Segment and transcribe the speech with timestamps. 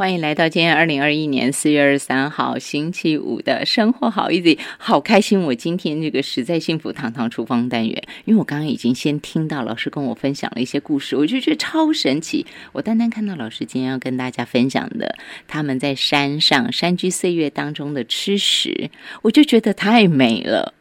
[0.00, 5.42] 欢迎来到今天二零二一年四月二十三号星期五的生活好 easy，好开心！
[5.42, 12.46] 我今天这个实在幸福堂堂厨房单元，因为我刚刚已经先听到老师跟我分享了一些故事，我就觉得超神奇。
[12.72, 18.88] 我单单看到老师今天要跟大家分享的他们在山上山居岁月当中的吃食，
[19.20, 20.72] 我就觉得太美了。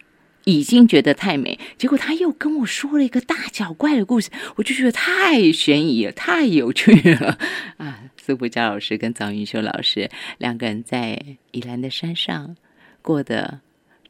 [0.45, 7.37] 已经觉得太美，结果他又跟我说了一个大脚怪的故事，我就觉得太悬疑了，太有趣了
[7.77, 7.99] 啊！
[8.29, 10.07] 苏福佳老师跟张云修老师
[10.37, 12.55] 两个人在宜兰的山上
[13.01, 13.61] 过得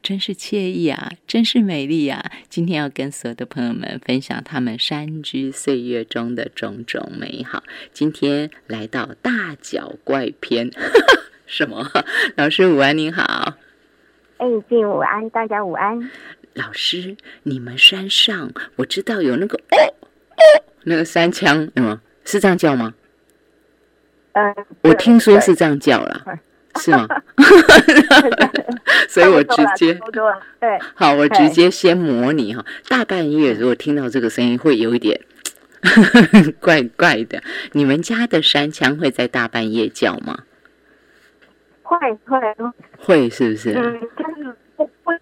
[0.04, 2.30] 真是惬意啊，真是美丽啊！
[2.50, 7.64] 今天要跟所有的朋友们分享他们山居岁月中的种种美好。
[7.94, 10.70] 今天来到大脚怪篇，
[11.48, 11.90] 什么？
[12.36, 13.56] 老师午安，您好。
[14.36, 16.12] 哎，静午安，大家午安。
[16.56, 22.94] 老师，你们山上我知道有那个哦哦，那个山枪，嗯，是这样叫吗？
[24.34, 26.24] 嗯，我听说是这样叫了，
[26.80, 27.08] 是吗？
[29.10, 29.94] 所以我直接
[30.60, 32.64] 对，好，我直接先模拟哈。
[32.88, 35.20] 大半夜如果听到这个声音，会有一点
[36.62, 37.42] 怪怪的。
[37.72, 40.40] 你们家的山枪会在大半夜叫吗？
[41.82, 42.40] 会会
[42.98, 43.74] 会是不是？
[43.74, 45.16] 嗯，但是不会。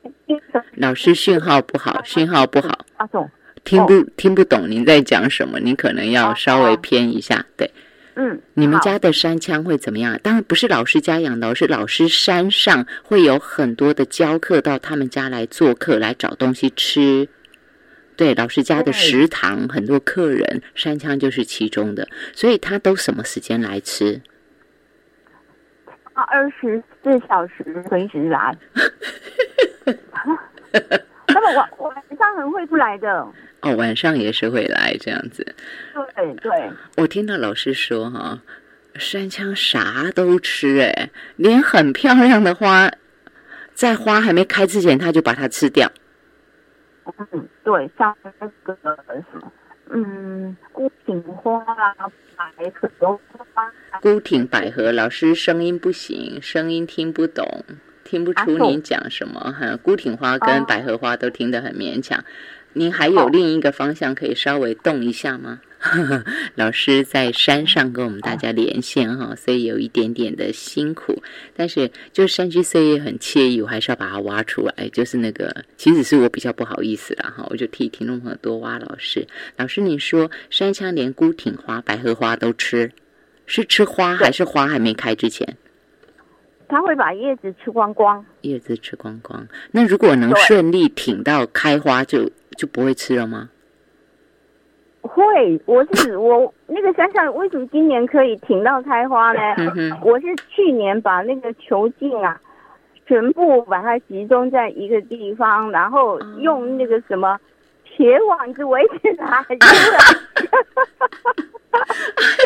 [0.76, 2.86] 老师讯号不好，讯号不好，
[3.64, 5.60] 听不听不懂您在讲什么？
[5.60, 7.46] 您可能要稍微偏一下。
[7.56, 7.72] 对，
[8.20, 10.20] 嗯，你们家的山枪会怎么样？
[10.24, 17.30] 当然不是老师家养的，是老师山上会有很多的教课到他们家来做客，来找东西吃。
[18.16, 24.20] 对，老师家的食堂很多客人，山枪就是其中的，所以他都什么时间来吃？
[26.14, 28.58] 二十四小时随时来，
[31.38, 33.32] 他们晚晚上很会不来的。
[33.62, 35.46] 哦，晚上也是会来这样子。
[35.94, 38.42] 对对，我听到老师说哈，
[38.96, 42.92] 山枪啥都吃，哎，连很漂亮的花，
[43.76, 45.92] 在花还没开之前，他就把它吃掉。
[47.06, 49.52] 嗯，对，像那个什么。
[49.92, 51.94] 嗯，孤挺花啊，
[52.36, 52.90] 百合
[53.52, 53.72] 花。
[54.02, 57.64] 孤挺百合，老师声音不行，声音听不懂，
[58.08, 59.56] 听不出您讲什么。
[59.60, 62.24] 哈，孤挺花跟百合花都听得很勉强。
[62.74, 65.62] 您还有另一个方向可以稍微动一下吗？
[66.56, 71.22] 老师在山上跟我们大家连线哈，所以有一点点的辛苦，
[71.56, 74.90] 但是就山居岁月很惬意，我还是要把它挖出来。
[74.90, 79.28] 就是那个，其实是我比较不好意思啦哈，我就替听众朋友多挖老师。
[79.56, 82.92] 老师，你说山枪连孤挺花、百合花都吃，
[83.46, 85.58] 是吃花还是花还没开之前？
[86.68, 89.48] 他会把叶子吃光光，叶子吃光光。
[89.72, 93.50] 那如果能顺利挺到开花，就就不会吃了吗？
[95.02, 99.40] 会，我是 我那个山上为什么今年可以挺到开花呢？
[100.04, 102.40] 我是去年把那个球茎啊，
[103.06, 107.40] 全部把它集中在一个地方，然后用那个什么
[107.86, 109.46] 铁网子围起来，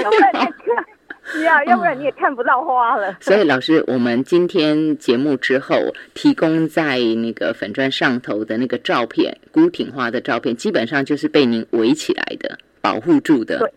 [0.03, 0.86] 要不然你看，
[1.31, 3.18] 是啊，要不然你也看不到花了。
[3.22, 5.75] 所以老师，我们今天节目之后
[6.14, 13.59] 提供在那个粉砖上头的那个照片，孤挺花的照片，基本上就是被您围起来的，保护住的。
[13.59, 13.72] 对，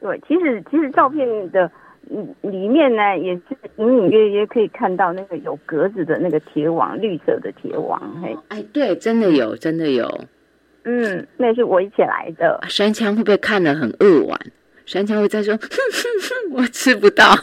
[0.00, 1.70] 对，其实其实照片的
[2.40, 3.42] 里面呢，也是
[3.76, 8.00] 隐隐约约可以看到那个有格子的那个铁网，绿色的铁网。
[8.22, 10.24] 嘿，哎，对，真的有，真的有。
[10.84, 12.58] 嗯，那是围起来的。
[12.68, 14.40] 山枪会不会看得很扼腕？
[14.90, 17.24] 山羌会在说：“哼哼哼，我吃不到。”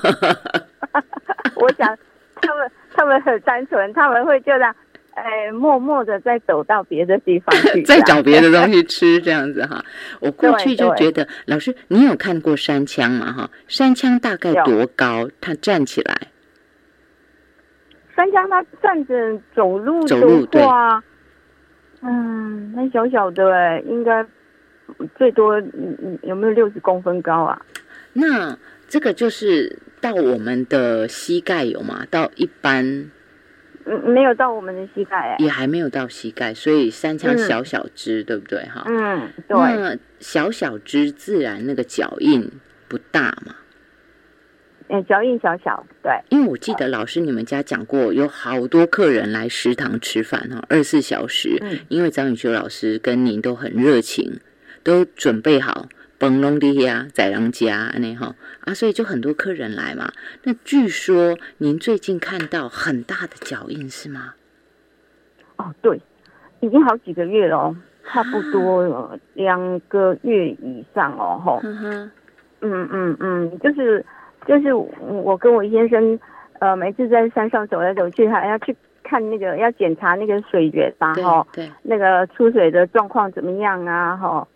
[1.55, 1.97] 我想
[2.41, 4.75] 他们他们很单纯，他们会就这样，
[5.15, 9.81] 哎，默默的再走到别的地方去， 再找别的东西吃，这样子哈。
[10.19, 13.31] 我过去就觉得，老师，你有看过山枪吗？
[13.31, 15.29] 哈，山枪大概多高？
[15.39, 16.13] 它站起来，
[18.13, 21.01] 山枪它站着走路走路对啊
[22.01, 24.25] 嗯，那小小的哎，应该。
[25.15, 25.59] 最多
[26.23, 27.61] 有没有六十公分高啊？
[28.13, 32.05] 那这个就是到我们的膝盖有吗？
[32.09, 33.11] 到一般，
[33.85, 38.63] 嗯，没有到我们的膝盖哎，也还没有到膝盖，所以三枪小小只，对不对？
[38.65, 39.57] 哈，嗯，对。
[39.57, 42.49] 那小小只自然那个脚印
[42.87, 43.55] 不大嘛？
[44.89, 46.13] 嗯，脚印小小，对。
[46.29, 51.57] 因为我记得老师你们家讲过，有好多客人来食堂吃饭哈，二十四小时。
[51.61, 54.39] 嗯，因为张雨秋老师跟您都很热情。
[54.87, 55.87] 都准备好，
[56.17, 60.13] 崩隆的呀，在人家那哈啊，所以就很多客人来嘛。
[60.43, 64.35] 那据说您最近看到很大的脚印是吗？
[65.57, 65.99] 哦，对，
[66.61, 67.75] 已经好几个月了，
[68.05, 71.59] 差不多两个月以上哦，吼。
[71.63, 72.09] 嗯
[72.61, 74.05] 嗯嗯，就是
[74.47, 76.17] 就是我跟我先生，
[76.59, 78.73] 呃，每次在山上走来走去，还要去
[79.03, 84.47] 看那个，要检查那个水源吧，哈，对，那个出水的状况怎么样啊，哈，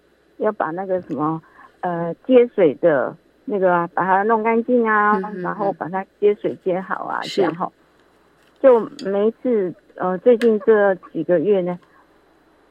[0.41, 1.41] 要把那个什么，
[1.79, 3.15] 呃，接水的
[3.45, 7.71] 那个把它弄干净啊，然后把它接水接好啊，这样哈。
[8.61, 11.79] 就每一次，呃，最近这几个月呢，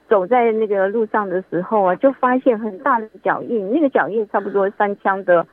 [0.09, 5.47] 走在那个路上的时候啊，就发现很大的脚印，那个脚印差不多三枪的。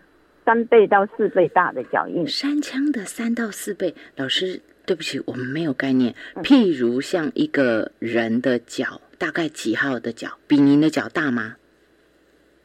[0.46, 3.94] 三倍到四倍大的脚印，三枪的三到四倍。
[4.16, 6.16] 老师，对不起，我们没有概念。
[6.36, 10.30] 譬如像一个人的脚，大概几号的脚？
[10.48, 11.58] 比您的脚大吗？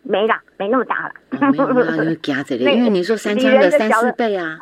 [0.02, 1.14] 没啦，没那么大了。
[1.30, 4.58] 没有啊， 因为夹着的，因为你说三枪的三四倍啊。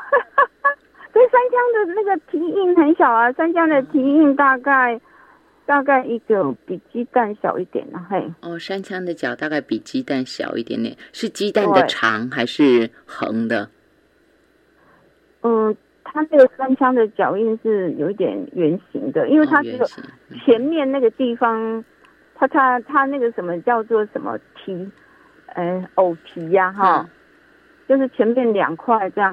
[1.13, 5.01] 对，三枪的那个蹄印很小啊，三枪的蹄印大概。
[5.67, 8.29] 大概一个比鸡蛋小一点呢，嘿。
[8.41, 13.71] 哦，三枪的脚大概比鸡蛋小一点点，是鸡蛋的长还是横的？
[15.43, 19.89] 嗯，它那个三枪的脚印是有一点圆形的，因为它这个
[20.45, 21.85] 前面那个地方，
[22.35, 24.91] 它它它那个什么叫做什么蹄，
[25.55, 27.09] 呃，偶皮呀，哈，
[27.89, 29.33] 就是前面两块这样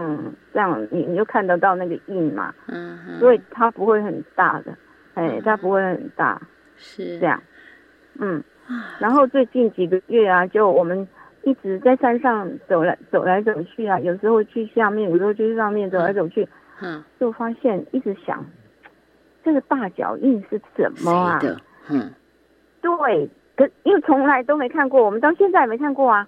[0.54, 4.76] 这样，你你就看得到那个印嘛，嗯，所以它不会很大的。
[5.16, 6.40] 哎，它不会很大，
[6.76, 7.18] 是。
[7.20, 7.42] 这样，
[8.20, 8.44] 嗯，
[9.00, 11.08] 然后最近几个月啊，就我们
[11.42, 16.48] 一直在山上走来走来走去啊，有时候去下面，有时候去上面走来走去，
[16.82, 18.46] 嗯，就发现一直想，
[19.44, 21.40] 这个大脚印是什么啊？
[21.90, 22.14] 嗯，
[22.82, 26.26] 对，可因为从来都没看过，我们到现在也没看过啊，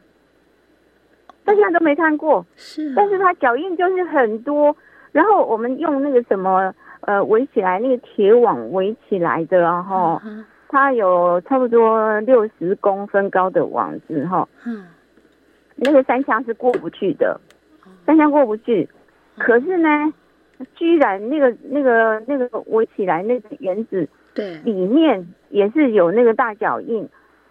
[1.45, 4.75] 到现在都没看过，是，但是它脚印就是很多，
[5.13, 6.75] 然后我们用那个什么。
[7.03, 10.21] 呃，围起来那个铁网围起来的，然后
[10.67, 14.85] 它有差不多六十公分高的网子，哈，嗯，
[15.77, 17.39] 那个山枪是过不去的，
[18.05, 18.87] 山枪过不去，
[19.37, 20.13] 可是呢，
[20.75, 24.05] 居然那个那个那个围起来那个原子，
[24.35, 27.07] 对，里面也是有那个大脚印。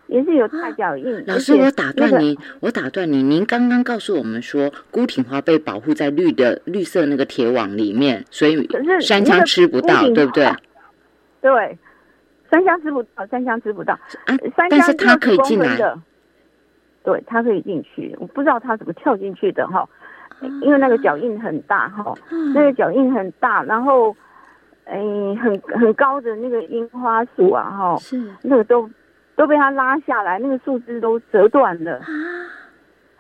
[0.09, 1.25] 也是有大脚印。
[1.27, 3.31] 老师，我打断您，我打断您。
[3.31, 8.69] 您刚刚告诉我们说，孤挺花被保护在绿的绿色那个铁网里面，所以
[9.01, 10.51] 山枪吃不到，对不对？
[11.43, 11.79] 对，
[12.51, 13.93] 山枪吃不到，山枪吃不到。
[14.25, 14.35] 啊，
[14.71, 15.77] 但是它可以进来。
[17.05, 18.17] 对，它可以进去。
[18.19, 19.87] 我不知道它怎么跳进去的哈，
[20.63, 22.15] 因为那个脚印很大哈，
[22.55, 24.17] 那个脚印很大，然后，
[24.85, 24.99] 哎，
[25.43, 28.89] 很很高的那个樱花树啊哈，是那个都。
[29.39, 32.01] 都被它拉下来，那个树枝都折断了，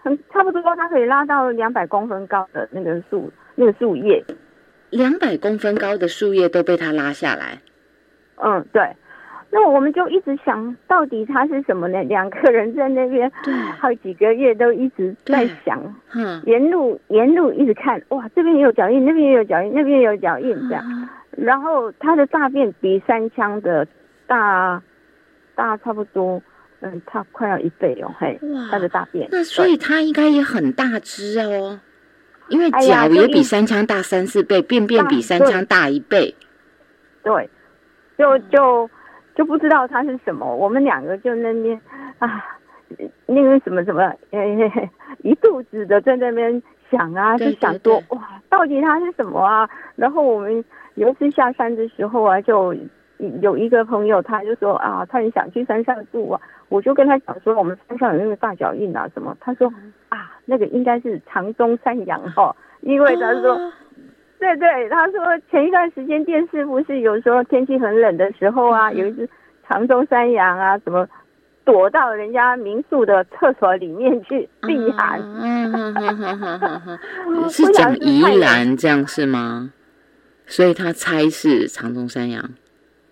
[0.03, 4.25] 很差不多，它可以拉到两百公分高的那个树，那个树叶，
[4.91, 7.61] 两百公分高的树叶都被它拉下来。
[8.35, 8.83] 嗯，对。
[9.51, 12.03] 那我们就一直想到底它是什么呢？
[12.03, 13.31] 两个人在那边，
[13.79, 15.81] 好几个月都一直在想，
[16.17, 20.85] 嗯，沿路沿路一直看，哇，这边也有脚印，那边也有脚印，那边也有脚印，这样。
[21.31, 23.87] 然后它的大便比三枪的
[24.27, 24.83] 大。
[25.59, 26.41] 大差不多，
[26.83, 28.39] 嗯，它快要一倍哦，嘿，
[28.71, 29.29] 它的大便。
[29.33, 31.81] 那所以它应该也很大只哦，
[32.49, 36.33] 因为脚也比三枪大三四倍，便便比三枪大一倍。
[37.25, 37.51] 对，
[38.17, 38.89] 就就
[39.35, 40.47] 就不知道它是什么。
[40.55, 41.81] 我们两个就那边
[42.21, 42.45] 啊，
[43.27, 44.01] 那个什么什么，
[44.31, 44.47] 呃，
[45.25, 49.69] 一肚子的在那边想啊，就想多哇，到底它是什么啊？
[49.97, 52.73] 然后我们有一次下山的时候啊，就。
[53.41, 56.41] 有一个朋友，他就说啊，他很想去山上住啊。
[56.69, 59.37] 我就跟他讲说，我们山上有那个大脚印啊，什么？
[59.41, 59.73] 他说
[60.09, 63.59] 啊，那个应该是长鬃山羊哈，因为他说，
[64.39, 65.19] 对对，他说
[65.51, 69.29] 前一段时间电视不是有时候天气很冷的时候啊，有一只
[69.67, 71.09] 长鬃山羊啊，什么
[71.65, 75.21] 躲到人家民宿的厕所里面去避寒。
[75.21, 76.61] 嗯嗯嗯
[77.27, 79.73] 嗯 是讲宜兰这样是吗？
[80.47, 82.43] 所以他猜是长鬃山羊。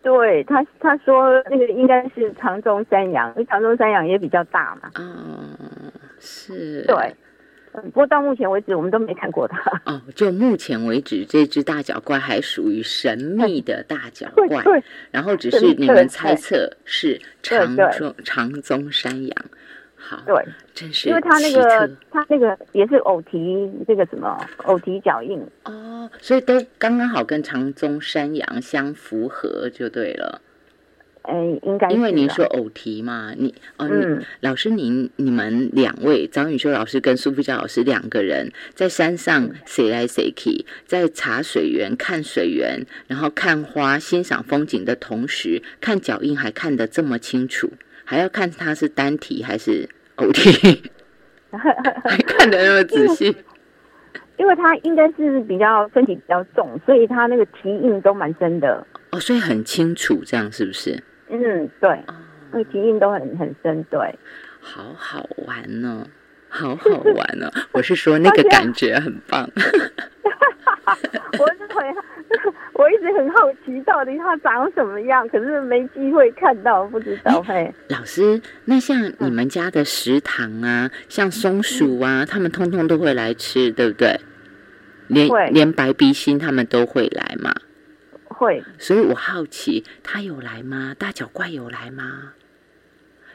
[0.06, 4.88] 对他，他说那个应该是长中山羊，因为长中山羊也比较大嘛。
[4.94, 6.84] 嗯，是。
[6.86, 7.12] 对，
[7.72, 9.58] 不过到目前为止我们都没看过它。
[9.84, 14.62] 哦，就目前为止，这只大脚怪还属于神秘的大脚 怪。
[14.62, 14.80] 对。
[15.10, 19.36] 然后只是你们猜测是长中长鬃山羊。
[19.96, 20.34] 好，对，
[20.74, 25.40] 真是因为他那个，他那个也是偶蹄，这个什么偶蹄脚印。
[25.64, 30.42] 哦，所以都刚刚好跟长鬃山羊相符合就对了。
[31.22, 47.72] 哎，应该因为您说偶蹄嘛，你哦，你老师您你们两位张宇修老师跟苏富佳老师两个人在山上谁来谁去，在茶水源看水源，然后看花欣赏风景的同时，看脚印还看得这么清楚。
[48.06, 50.90] 还要看它是单体还是偶体，
[51.52, 53.36] 还看得那么仔细。
[54.38, 58.86] 因为它应该是比较身体比较重，所以它那个蹄印都蛮深的。
[59.10, 61.02] 哦，所以很清楚，这样是不是？
[61.30, 61.98] 嗯，对，
[62.52, 63.98] 那个蹄印都很很深，对。
[64.60, 66.06] 好好玩呢，
[66.48, 67.50] 好好玩呢！
[67.72, 69.48] 我是说那个感觉很棒。
[71.38, 71.96] 我是很，
[72.74, 77.42] 我一直很好奇，到底它长什么样，可是没机会看到，不知道。
[77.42, 84.20] 嘿，老师，那像你们家的食堂啊，像松鼠啊，他们通通都会来吃，对不对？
[85.08, 87.54] 连连白鼻心他们都会来嘛？
[88.24, 88.62] 会。
[88.78, 90.94] 所以我好奇，他有来吗？
[90.98, 92.32] 大脚怪有来吗？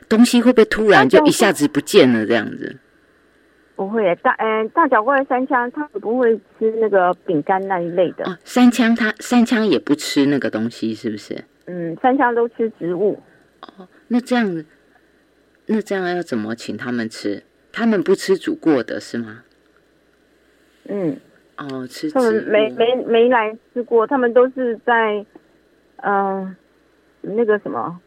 [0.10, 2.25] 东西会不会突然就一下子不见了？
[2.25, 2.77] 这样子？
[3.82, 8.24] 不会，大嗯，大脚怪三枪，它不会吃那个饼干那一类的。
[8.30, 11.44] 哦，三枪他三枪也不吃那个东西，是不是？
[11.66, 13.20] 嗯，三枪都吃植物。
[13.62, 14.64] 哦，那这样，
[15.66, 17.42] 那这样要怎么请他们吃？
[17.72, 19.44] 他们不吃煮过的是吗？
[20.88, 21.18] 嗯。
[21.58, 25.26] 哦，吃他们没没没来吃过，他们都是在
[26.04, 26.56] 嗯
[27.22, 28.00] 那个什么。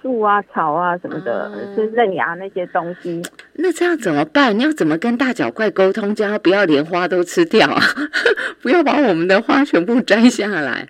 [0.00, 3.22] 树啊、草啊什么的，是嫩芽那些东西。
[3.54, 4.56] 那这样怎么办？
[4.58, 7.80] 你要怎么跟大脚怪沟通，叫他不要连花都吃掉啊？
[8.62, 10.88] 不要把我们的花全部摘下来。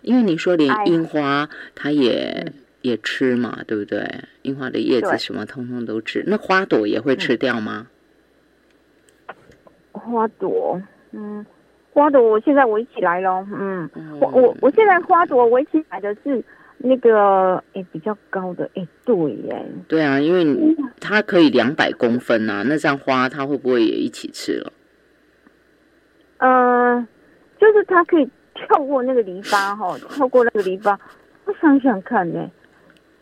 [0.00, 4.04] 因为你说连樱花它也也吃嘛，对不对？
[4.42, 7.86] 樱花的叶子什么通通都吃，那花朵也会吃掉吗？
[9.92, 10.80] 花朵，
[11.12, 11.44] 嗯，
[11.92, 13.88] 花朵我现在围起来了，嗯，
[14.20, 16.42] 我我我现在花朵围起来的是。
[16.82, 19.66] 那个诶，比较高的诶，对耶。
[19.88, 24.72] 对啊，因为它可以两百公分呐，那这样花它会不会也一起吃了？
[26.38, 27.06] 嗯，
[27.58, 30.96] 就是它可以跳过那个篱笆哈，跳过那个篱笆。
[31.44, 32.50] 我想想看呢，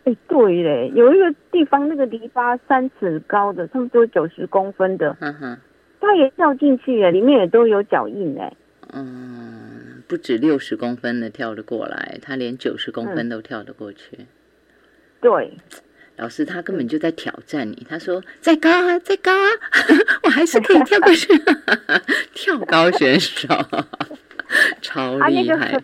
[0.05, 5.57] 哎，对嘞，有一个地方那个篱笆三尺高的，差不多九十公分的，嗯哼，
[5.99, 8.51] 它也跳进去耶，里面也都有脚印哎。
[8.93, 9.70] 嗯，
[10.11, 14.27] 不止六十公分的跳得过来，他连九十公分都跳得过去。
[15.21, 15.57] 对，
[16.17, 17.87] 老师他根本就在挑战你。
[17.89, 19.47] 他说：“再高啊，再高啊，
[20.23, 21.29] 我还是可以跳过去。
[22.35, 23.47] ”跳高选手，
[24.83, 25.81] 超厉害。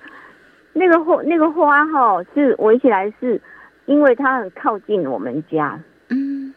[0.74, 3.40] 那个花，那个花哈，是围起来，是
[3.86, 5.82] 因为它很靠近我们家。
[6.10, 6.54] 嗯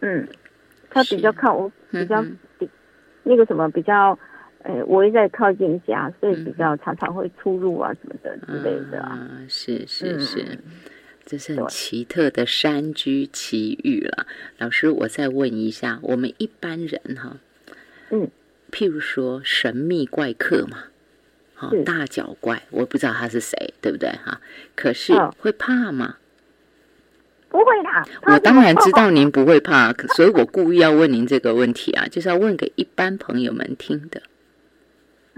[0.00, 0.26] 嗯，
[0.88, 2.24] 它比较靠我，比较
[3.24, 4.18] 那个什么比较。
[4.68, 9.26] 哎，我也在靠近家，所以比较常常会出入啊什么的之类的啊。
[9.48, 10.58] 是是是，
[11.24, 14.26] 这是很奇特的山居奇遇了。
[14.58, 17.38] 老师，我再问一下，我们一般人哈，
[18.10, 18.28] 嗯，
[18.70, 20.84] 譬如说神秘怪客嘛，
[21.54, 24.42] 好大脚怪，我不知道他是谁，对不对哈？
[24.76, 26.16] 可是会怕吗？
[27.48, 27.88] 不会的。
[28.34, 34.20] 我当然知道您不会怕，所以我故意要问您这个问题啊，就是要问给一般朋友们听的。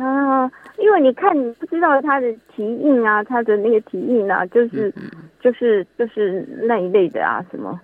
[0.01, 4.93] 啊，因为你看，你不知道他的蹄印啊，他的那个蹄印啊，就是
[5.41, 7.81] 就是就是那一类的啊，什么，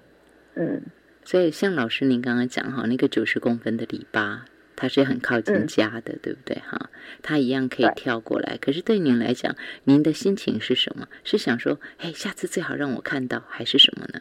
[0.55, 0.81] 嗯。
[1.23, 4.39] 所以像老师您刚刚讲哈，那个九十公分的篱笆，
[4.77, 6.89] 它是很靠近家的，对不对哈？
[7.21, 8.57] 它一样可以跳过来。
[8.61, 11.09] 可是对您来讲，您的心情是什么？
[11.25, 14.21] 是想说，哎，下次最好让我看到，还是什么呢？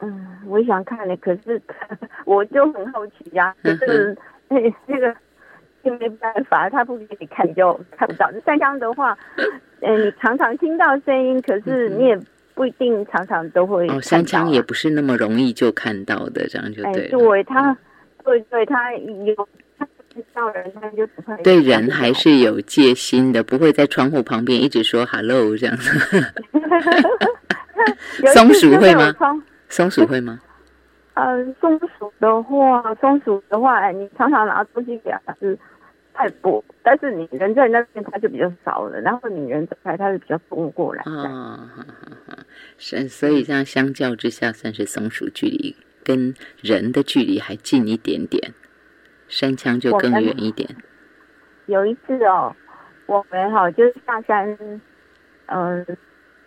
[0.00, 1.60] 嗯，我想看的，可是
[2.24, 4.16] 我就很好奇呀，就是
[4.48, 5.14] 那那个。
[5.90, 8.30] 没办法，他不给你看就看不到。
[8.44, 9.16] 三枪的话，
[9.80, 12.18] 嗯， 你常常听到声音，可是你也
[12.54, 13.88] 不一定常常都会。
[13.88, 17.08] 哦，三枪也不是那么容易就看到的，这样就对。
[17.08, 17.76] 对，他，
[18.24, 19.48] 对对，他有
[19.78, 21.36] 他知道人，他就不会。
[21.42, 25.90] 对人还是有戒心的，不会在窗户旁边一直说 “hello” 这样子。
[28.32, 29.14] 松鼠会吗？
[29.68, 30.38] 松鼠会吗？
[31.14, 35.58] 呃，松鼠的话，松鼠的话，哎，你常常拿东西给它吃。
[36.16, 39.00] 太多，但是你人在那边，它就比较少了。
[39.00, 41.02] 然后你人走开，它是比较多过来。
[41.02, 41.68] 啊，
[42.78, 48.54] 是，所以这样相较之下，算是松鼠距离跟人的距离还近一点点，
[49.26, 50.76] 山枪就更远一点。
[51.66, 52.54] 有一次哦，
[53.06, 54.56] 我们哈就是下山，
[55.46, 55.84] 嗯，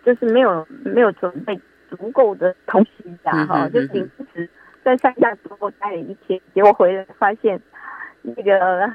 [0.02, 1.60] 就是没有没有准备
[1.90, 4.48] 足够的东西呀，哈，就临时
[4.82, 7.60] 在山下多待了一天，结果回来发现
[8.22, 8.90] 那个。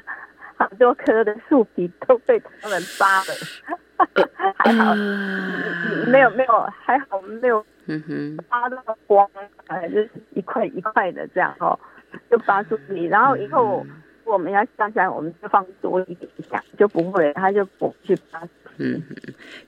[0.64, 3.34] 好多棵的树皮都被他们扒了，
[4.56, 4.94] 还好
[6.06, 7.62] 没有没有还好没有
[8.48, 9.28] 扒到光，
[9.66, 11.78] 哎，就是一块一块的这样哦，
[12.30, 13.04] 就扒树皮。
[13.04, 13.84] 然后以后
[14.24, 18.40] 我们要下山，我们就放多一点下，就不会，他就不去扒。
[18.78, 19.02] 嗯，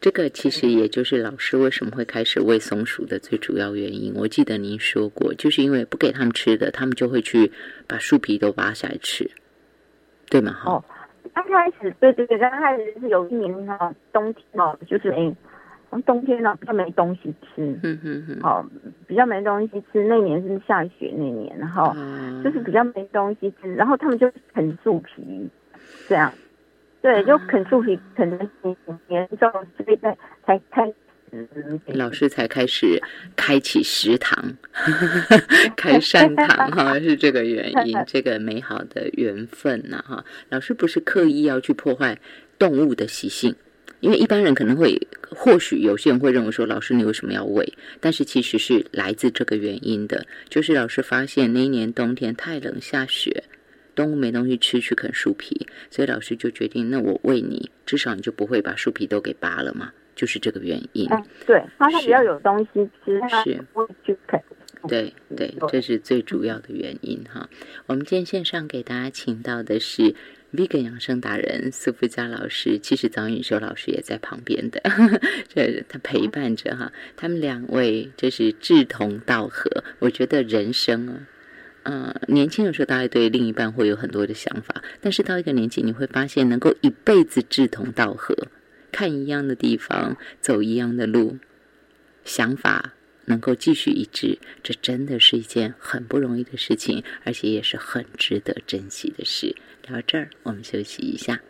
[0.00, 4.14] 这个其实也就是老师为什么会开始喂松鼠的最主要原因。
[4.16, 7.52] 我记得您说过，就是因为不给他们吃的，他们就会去
[7.86, 9.30] 把树皮都扒下来吃。
[10.30, 10.52] 对吗？
[10.64, 10.82] 哦，
[11.34, 15.34] 刚开始对对对，刚开始是有一年哈，冬天哦，就是哎，
[16.04, 18.64] 冬天呢比较没东西吃，嗯嗯嗯，哦，
[19.06, 20.04] 比较没东西吃。
[20.04, 21.94] 那年是下雪那年，然后
[22.42, 25.48] 就是比较没东西吃，然后他们就啃树皮，
[26.08, 26.32] 这样，
[27.02, 28.76] 对，就啃树皮，啃的挺
[29.08, 30.92] 严重，所以在才开。
[31.86, 33.02] 老师才开始
[33.34, 34.56] 开启食堂，
[35.76, 40.24] 开善堂哈，是这个原因， 这个美好的缘分呐哈。
[40.48, 42.18] 老师不是刻意要去破坏
[42.58, 43.54] 动物的习性，
[44.00, 44.98] 因为一般人可能会，
[45.30, 47.72] 或许有些人会认为说，老师你为什么要喂？
[48.00, 53.44] 但是其实是来自这个原因的，就是老师发现那一年冬天太冷下雪，
[53.94, 59.92] 动物没东西吃去啃树皮，所以老师就决定，那我喂你，至少你就不会把树皮都给扒了嘛。
[60.16, 61.06] 就是这个原因，
[61.46, 64.40] 对，它它比较有东西吃，是不去啃。
[64.88, 67.48] 对对，这是最主要的原因哈。
[67.86, 70.14] 我们今天线上给大家请到的是
[70.54, 74.80] Vegan 养生达人苏富佳老师，其实张允修老师也在旁边的，
[75.52, 76.92] 这他陪伴着哈。
[77.16, 79.84] 他们两位就是志同道合。
[79.98, 81.26] 我觉得人生啊，
[81.82, 88.36] 嗯，年轻的时候大家对另一半会有很多的想法，但是到一个年纪，你会发现能够一辈子志同道合。
[88.96, 91.36] 看一样的地方，走一样的路，
[92.24, 92.94] 想法
[93.26, 99.54] 能够继续一致，这真的是一件很不容易的事情，而且也是很值得珍惜的事。
[99.86, 101.42] 聊到这儿，我们休息一下。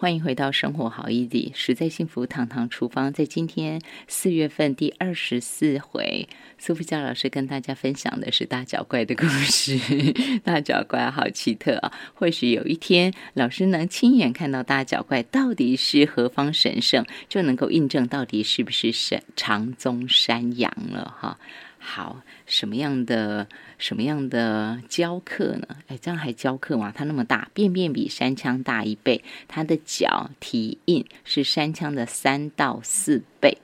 [0.00, 3.12] 欢迎回到生活好 easy，实在幸福堂堂厨房。
[3.12, 3.78] 在今天
[4.08, 6.26] 四月份第二十四回，
[6.56, 9.78] 苏富佳老师跟大家分享的是大脚怪的故事。
[10.42, 11.92] 大脚怪好奇特啊！
[12.14, 21.38] 或许有一天，老师能亲眼看到大脚怪到底是何方神圣，就能够印证到底是不是神长宗山羊了哈。
[21.82, 25.66] 好，什么样的什么样的教课呢？
[25.88, 26.92] 哎，这样还教课吗？
[26.94, 33.56] 它那么大，便便比山枪大一倍，它的脚体印是山枪的三到四倍。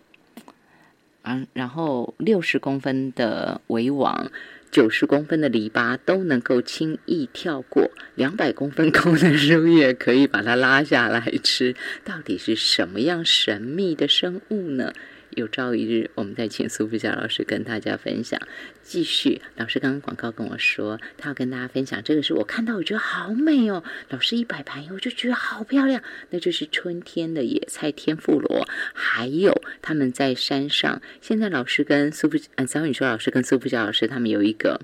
[1.21, 4.31] 啊，然后六十公分的围网，
[4.71, 11.77] 九十公分的篱笆都能够轻易跳过，两百公分高的树叶可以把它拉下来吃。
[12.03, 14.93] 到底是什么样神秘的生物呢？
[15.37, 18.41] 有朝一日，我们再请苏富佳老师跟大家分享。
[18.83, 23.85] 继续，老师刚刚广告跟我说，他要跟大家分享这个是我看到我觉得好美哦。
[24.09, 28.67] 老师一摆盘以后就觉得好漂亮，那就是春天的野菜天妇罗。
[28.95, 34.81] 还有他们在山上，现在老师跟苏富嗯，张宇说老师跟苏富佳老师他们有一个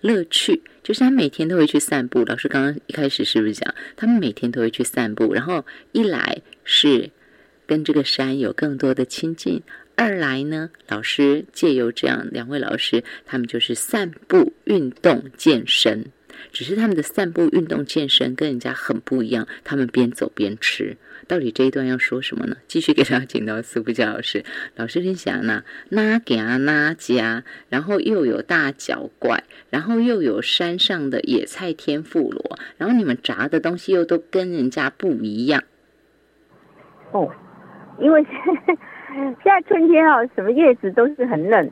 [0.00, 2.24] 乐趣，就是他每天都会去散步。
[2.24, 5.34] 老师刚刚一开始是不是讲，他们每天都会去散步？
[5.34, 7.10] 然后一来是。
[7.72, 9.62] 跟这个山有更多的亲近。
[9.96, 16.04] 二来呢，老师借由这样两位老师，他们就是散步、运动、健身。
[16.52, 19.48] 只是他们的散步、运动、健身跟人家很不一样。
[19.64, 20.98] 他们边走边吃。
[21.26, 22.58] 到底这一段要说什么呢？
[22.68, 24.44] 继续给大家请到苏富佳老师。
[24.76, 25.64] 老师你想呢？
[25.88, 27.42] 哪家哪家？
[27.70, 35.64] 然后又有大脚怪，然后又有山上的野菜天妇罗，然后你们炸的东西又都跟人家不一样。
[37.12, 37.34] 哦。
[38.02, 38.22] 因为
[39.42, 41.70] 现在春天啊，什么叶子都是很嫩，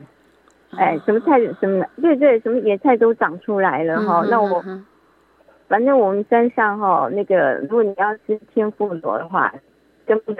[0.77, 4.25] 哎，什么菜什么对对，什么野菜都长出来了哈。
[4.29, 4.63] 那我
[5.67, 9.53] 反正我们山上哈，那个如果你要吃天妇罗的话，
[10.05, 10.35] 根本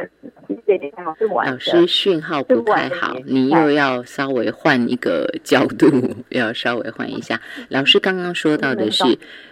[0.65, 5.87] 这点好是晚老师讯号不太好，你又要稍微换一个角度，
[6.29, 7.39] 要稍微换一下。
[7.69, 9.03] 老师刚刚说到的是，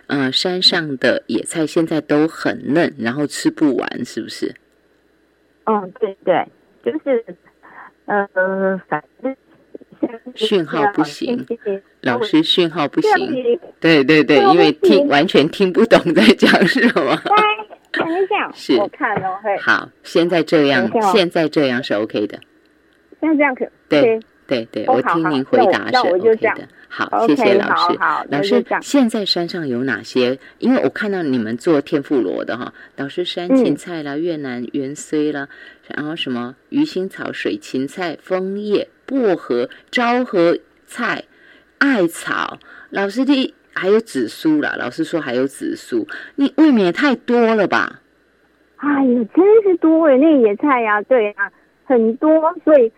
[0.08, 4.54] 嗯，山上的野菜现在都很嫩，然后吃不完，是不是？
[5.70, 6.48] 嗯，对对，
[6.84, 7.24] 就是，
[8.06, 8.28] 呃，
[8.88, 9.36] 反正
[10.34, 11.46] 讯号不行，
[12.02, 17.16] 老师讯号不行，对对对，因为听完全听不懂在讲什么。
[17.94, 22.40] 等一下，是，我看哦，好，现在这样，现在这样是 OK 的，
[23.20, 26.68] 现在这样可对对对，我听您回答是 OK 的。
[26.90, 28.00] 好，谢谢老师。
[28.32, 30.40] 老师，现在山上有哪些？
[30.58, 35.48] 因为我看到你们做天妇罗的哈，老师山芹菜啦、越南芫荽啦，
[35.88, 40.58] 然后什么鱼腥草、水芹菜、枫叶、薄荷、昭和
[40.88, 41.26] 菜、
[41.78, 42.58] 艾草。
[42.90, 46.08] 老师的还有紫苏啦，老师说还有紫苏，
[46.38, 48.02] 你未免也太多了吧？
[48.78, 51.52] 哎呀，真是多哎，那野菜呀，对啊，
[51.86, 52.92] 很多，所以。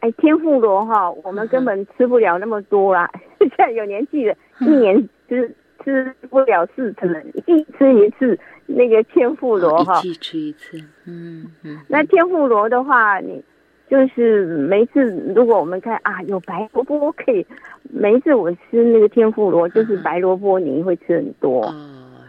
[0.00, 3.10] 哎，天妇罗哈，我们根本吃不了那么多啦。
[3.38, 5.52] 现在有年纪了，一年吃
[5.84, 9.98] 吃不了四次，一吃一次那个天妇罗哈。
[9.98, 11.78] 一季吃一次，嗯嗯。
[11.88, 13.42] 那天妇罗的话，你
[13.88, 15.02] 就是每次
[15.34, 17.44] 如果我们看啊，有白萝卜可以，
[17.90, 21.64] 每一次我吃那个天妇罗就是白萝卜泥会吃很多。
[21.66, 21.74] 哦，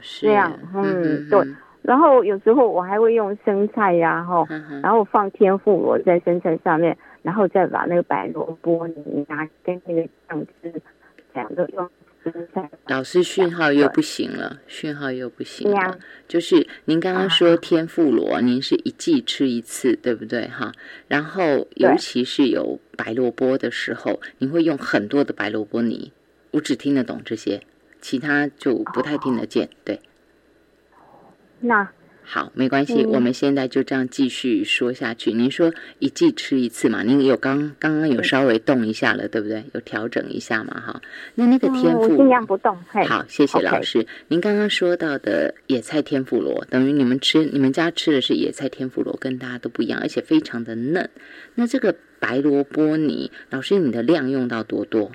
[0.01, 1.39] 是这样，嗯，对。
[1.81, 4.45] 然后有时候我还会用生菜呀，哈，
[4.83, 10.81] 然后放天妇罗在生菜上面，然后再把那个白萝卜泥拿跟那个酱汁
[11.33, 11.89] 两个用。
[12.87, 15.97] 老师讯号又不行了，讯号又不行了。
[16.27, 20.45] 就是您刚刚说天妇罗，您是一季吃一次，对不对？
[20.49, 20.73] 哈，
[21.07, 26.11] 然后尤其是有白萝卜的时候，你会用很多的白萝卜泥。
[26.51, 27.61] 我只听得懂这些，
[28.01, 29.69] 其他就不太听得见。
[29.85, 30.01] 对，
[31.61, 31.89] 那。
[32.31, 35.33] 好，没关系，我们现在就这样继续说下去。
[35.33, 37.01] 您说一季吃一次嘛？
[37.01, 39.63] 您有刚刚刚有稍微动一下了，对不对？
[39.73, 40.79] 有调整一下嘛？
[40.79, 41.01] 哈，
[41.33, 42.77] 那那个天妇，尽量不动。
[43.07, 44.05] 好，谢谢老师。
[44.27, 51.09] 您刚刚说到的野菜天妇罗，等于你们吃，你们家吃的是野菜天妇罗，跟大家都不一样，而且非常的嫩。
[51.55, 55.11] 那这个白萝卜泥，老师你的量用到多多？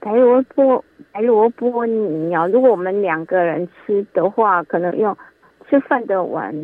[0.00, 0.82] 白萝卜，
[1.12, 2.46] 白萝卜泥啊！
[2.46, 5.16] 如果我们两个人吃的话，可能用
[5.68, 6.54] 吃饭的碗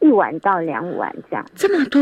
[0.00, 1.44] 一碗到两碗这样。
[1.54, 2.00] 这么多？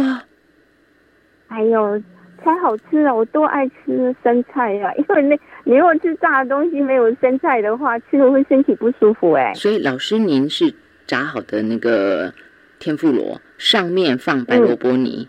[1.46, 2.02] 哎呦，
[2.42, 3.14] 才好吃啊！
[3.14, 9.54] 我多爱吃生菜呀，因为那你如果吃炸的东西没有生菜的话，吃了会身体不舒服哎。
[9.54, 10.74] 所以老师，您是
[11.06, 12.34] 炸好的那个
[12.80, 15.28] 天妇罗，上面放白萝卜泥。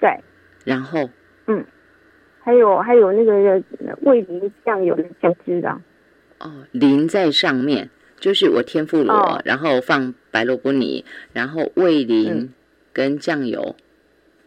[0.00, 0.18] 对。
[0.64, 1.10] 然后。
[1.46, 1.62] 嗯。
[2.44, 3.62] 还有还有那个
[4.02, 5.80] 味淋酱油的酱汁啊，
[6.40, 7.88] 哦，淋在上面，
[8.20, 12.52] 就是我天妇罗，然后放白萝卜泥，然后味淋
[12.92, 13.74] 跟酱油，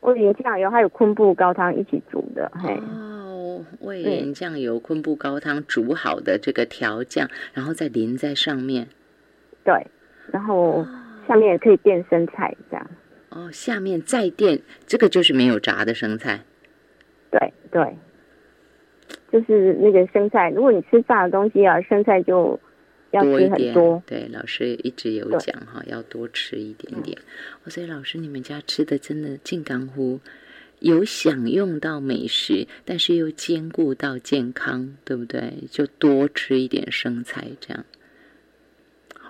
[0.01, 8.89] 味淋酱油还有昆布高汤一起煮的，哦，味淋酱油昆布高汤煮好的这个调酱，然后再淋在上面，
[9.63, 9.88] 对，
[10.31, 10.86] 然后
[11.27, 12.88] 下面也可以垫生菜这样，
[13.29, 16.41] 哦，下面再垫这个就是没有炸的生菜。
[17.32, 17.96] 对对，
[19.32, 20.50] 就是那个生菜。
[20.50, 22.60] 如果你吃炸的东西啊，生菜就
[23.12, 24.02] 要吃很多。
[24.06, 27.18] 对，老师一直有讲哈，要多吃一点点。
[27.66, 30.20] 所以老师，你们家吃的真的健康乎？
[30.80, 35.66] 有享用到美食，但是又兼顾到健康，对不对？
[35.72, 37.84] 就多吃一点生菜，这样。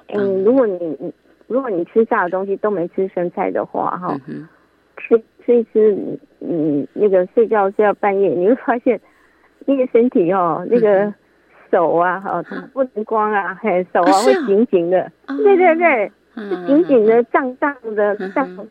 [0.10, 1.14] 嗯，如果你
[1.48, 4.20] 如果你吃炸的东西都没吃生菜的话，哈。
[4.98, 9.00] 吃吃一吃，嗯，那个睡觉睡到半夜，你会发现
[9.65, 11.13] 那个身体哦，那个
[11.71, 16.12] 手啊，哈，不能光啊，嘿，手啊会紧紧的，对对对，
[16.67, 18.67] 紧紧的胀胀的胀，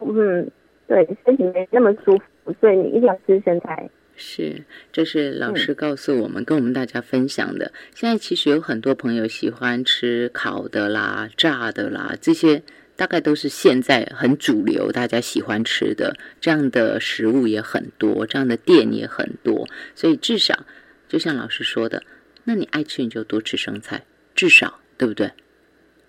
[0.00, 0.50] 嗯，
[0.86, 3.88] 对，身体没那么舒服，所以你一定要吃生菜。
[4.16, 7.72] 是，这是老师告诉我们，跟我们大家分享的。
[7.94, 12.62] 现在其实有很多朋友喜欢吃烤的啦、炸的啦这些。
[13.00, 20.66] 大概都是现在很主流，大家喜欢吃的这样的食物也很多，这样的店也很多，所以至少
[21.08, 22.02] 就像老师说的，
[22.44, 25.32] 那你爱吃你就多吃生菜，至少对不对？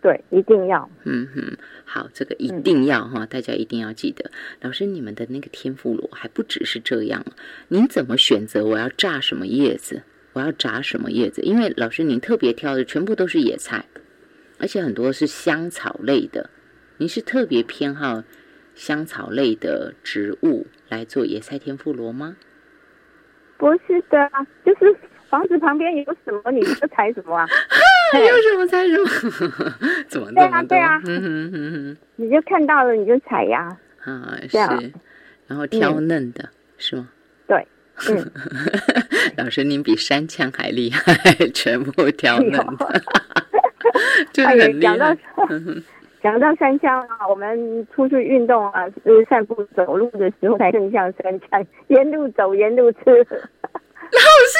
[0.01, 0.89] 对，一定要。
[1.06, 4.30] 嗯哼，好，这个一定要哈，大家一定要记得。
[4.60, 7.25] 老师，你们的那个天妇罗还不只是这样，
[7.69, 11.41] 您怎么选择我要炸什么叶子，我要炸什么叶子？
[11.43, 13.86] 因为老师您特别挑的全部都是野菜，
[14.58, 16.49] 而且很多是香草类的。
[17.02, 18.24] 你是特别偏好
[18.76, 22.36] 香草类的植物来做野菜天妇罗吗？
[23.58, 24.30] 不是的，
[24.64, 24.96] 就是
[25.28, 27.48] 房子旁边有什么你就采什么啊？
[28.14, 29.74] 有什么采什么？
[30.08, 31.02] 怎么对啊对啊，
[32.18, 33.76] 你就看到了你就采呀。
[34.04, 34.58] 啊，是，
[35.48, 37.10] 然后挑嫩的是吗？
[37.48, 37.68] 对，
[38.10, 38.32] 嗯，
[39.38, 41.16] 老师您比山枪还厉害，
[41.52, 43.02] 全部挑嫩的，
[44.32, 45.18] 就很厉害。
[46.24, 53.00] 讲到山枪啊，我们出去运动啊，就是散步走路的时候才更像山枪，沿路走沿路吃。
[54.12, 54.20] 老
[54.52, 54.58] 师，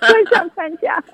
[0.12, 1.04] 更像山枪。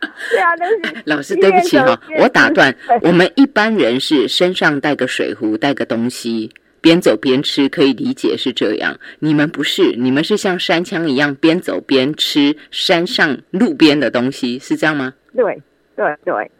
[0.30, 1.02] 对啊，但是。
[1.06, 2.74] 老师，对不起哈，我打断。
[3.02, 8.96] 我们一般人是身上带个水壶，带个东西，边走边吃，可以理解是这样。
[9.18, 15.14] 你们不是，你们是像山枪一样边走边吃山上路边的东西，是这样吗？
[15.34, 15.62] 对
[15.96, 16.50] 对对。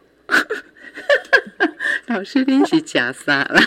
[2.07, 3.59] 老师练习假杀了。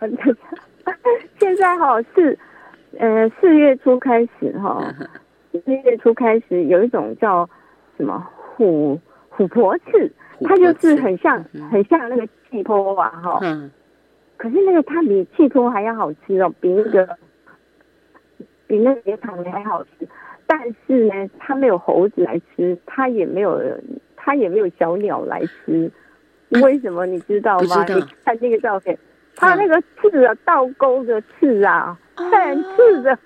[1.38, 2.38] 现在哈是，
[2.98, 4.94] 呃，四月初开始哈，
[5.52, 7.48] 四月初开始有一种叫
[7.96, 8.18] 什么
[8.56, 10.12] 虎虎婆刺，
[10.42, 13.38] 它就是很像很像那个气泡啊哈。
[13.42, 13.70] 嗯。
[14.36, 17.16] 可是那个它比气泡还要好吃哦，比那个
[18.66, 19.90] 比那个草莓还好吃。
[20.46, 23.60] 但是呢，它没有猴子来吃，它也没有
[24.16, 25.90] 它也没有小鸟来吃。
[26.62, 27.84] 为什么你知道吗？
[27.88, 28.98] 你看那个照片，
[29.36, 33.18] 它那个刺啊，倒钩的刺啊， 很刺的。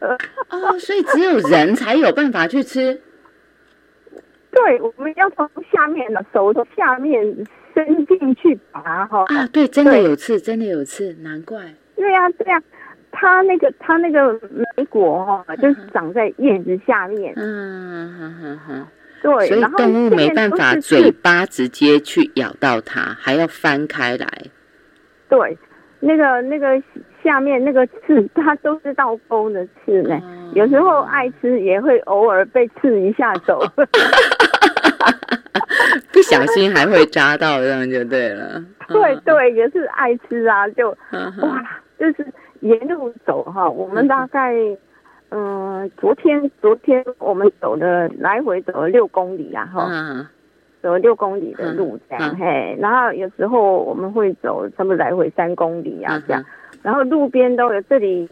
[0.50, 3.00] 哦，所以只有人才有办法去吃。
[4.50, 7.22] 对，我们要从下面的手从下面
[7.74, 9.24] 伸进去拔哈。
[9.28, 11.74] 啊，对，真的有刺，真的有刺，难怪。
[11.94, 12.60] 对呀，对呀，
[13.12, 14.32] 它那个它那个
[14.76, 17.34] 莓果哈，就是长在叶子下面。
[17.36, 18.86] 嗯哼哼哼。
[19.28, 24.26] 对，所以动物没办法嘴巴直接去咬到它，还要翻开来。
[25.28, 25.58] 对，
[26.00, 26.82] 那个那个
[27.22, 30.18] 下面那个刺，它都是倒钩的刺呢。
[30.54, 33.62] 有时候爱吃，也会偶尔被刺一下手。
[36.10, 38.62] 不小心还会扎到，这样就对了。
[38.88, 40.88] 对对，也是爱吃啊，就
[41.42, 41.62] 哇，
[41.98, 42.26] 就是
[42.60, 44.54] 沿路走哈，我们大概。
[44.54, 44.78] 嗯，
[45.96, 49.88] 昨天昨天我们走了来回走了六公里啊，哈，
[50.82, 56.44] 走了六公里的路这样，嘿，然后有时候我们会走差不多来回三公里啊这样，
[56.82, 58.28] 然后路边都有这里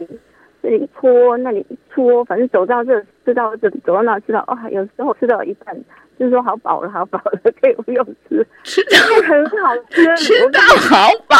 [0.61, 5.75] 这里一搓那里一搓，反正走到这吃到这走到那吃到，哦，有时候吃到一半
[6.19, 11.35] 就是说好饱了好饱了，可以不用吃，吃的很好吃，吃到好饱，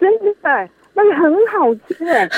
[0.00, 0.10] 真
[0.42, 2.04] 的那个很好吃。
[2.04, 2.28] 哎。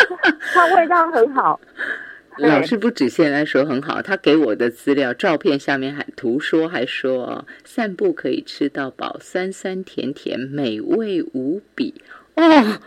[0.52, 1.60] 它味道很好，
[2.38, 11.94] 老师不止现在说很好，他给我的资料照片下面还图说还说散步可以吃到饱，酸酸甜甜，美味无比。
[12.34, 12.78] 哦。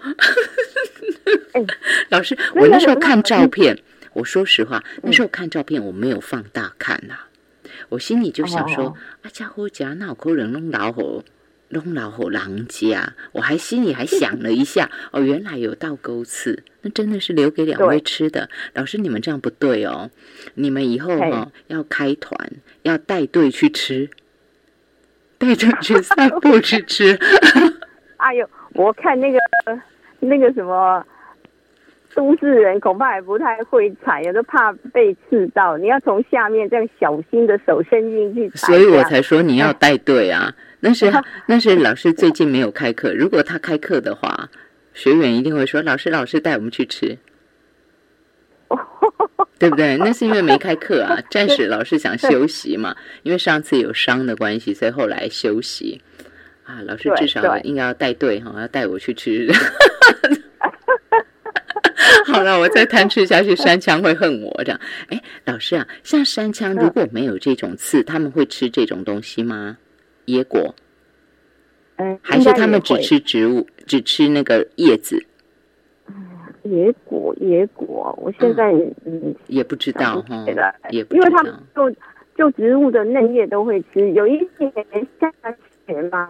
[2.09, 3.77] 老师，我那时候看照片，
[4.13, 7.15] 我说实话，那时候看照片我没有放大看呐，
[7.89, 11.23] 我心里就想说，啊，家伙家脑壳人弄老虎。
[11.71, 18.49] 弄老虎狼家，我还心里还想了一下，哦，原来有倒钩刺，那真的是留给两位吃的。
[18.73, 20.11] 老师，你们这样不对哦，
[20.55, 22.37] 你们以后哦要开团，
[22.83, 24.09] 要带队去吃，
[25.37, 27.17] 带着去散步去吃。
[28.17, 29.39] 哎呦，我看那个
[30.19, 31.05] 那个什么
[32.13, 35.77] 都市人，恐怕也不太会踩，有的怕被刺到。
[35.77, 40.53] 你要从下面这样小心的手伸进去所以我才说你要带队啊。
[40.79, 41.11] 那是
[41.47, 44.49] 那是老师最近没有开课，如果他开课的话，
[44.93, 47.17] 学员一定会说：“老师，老师带我们去吃，
[49.57, 56.01] 对不对？”那是因为没开课啊， 暂时老师想休息嘛，因为上次有伤的关系，所以后来休息。
[56.63, 59.49] 啊，老师至少应该要带队哈，要带我去吃。
[62.27, 64.79] 好了，我再贪吃下去，山枪会恨我这样。
[65.09, 69.77] 哎，老师啊，像山枪如果没有这种刺，他们会吃这种东西吗？
[70.25, 70.75] 野果，
[71.97, 75.25] 嗯，还是他们只吃植物，只吃那个叶子。
[76.63, 78.71] 野果，野果，我现在
[79.05, 80.45] 嗯也不知道哈，
[80.91, 81.91] 也因为他们就
[82.37, 84.71] 就植物的嫩叶都会吃，有一些
[85.19, 85.33] 下
[85.87, 86.29] 钱吗？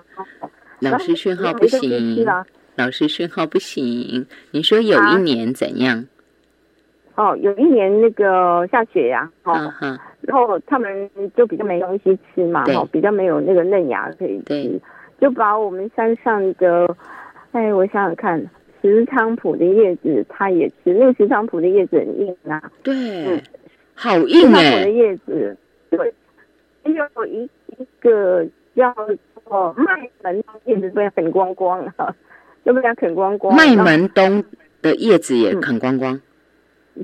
[0.80, 2.26] 老师讯号不行，
[2.76, 4.26] 老师讯号不行。
[4.52, 6.06] 你说有一年怎样？
[7.16, 9.54] 哦，有一年那个下雪呀，哦，
[10.22, 14.80] 然后他们就比较没东西吃嘛，哦，比较没有那个嫩芽可以吃，
[15.20, 16.96] 就把我们山上的，
[17.52, 18.40] 哎，我想想看，
[18.82, 23.44] 石菖蒲的叶子，它也吃，那个石菖蒲的叶子很硬啊，对，
[23.94, 25.58] 好硬哎，石菖蒲的叶子，
[25.90, 26.14] 对，
[26.84, 27.44] 还有一
[27.78, 28.96] 一个叫
[29.46, 32.16] 做麦门叶子被啃光光了，
[32.66, 34.44] 就被它啃光光，麦门冬
[34.82, 36.22] 的叶子也啃光光。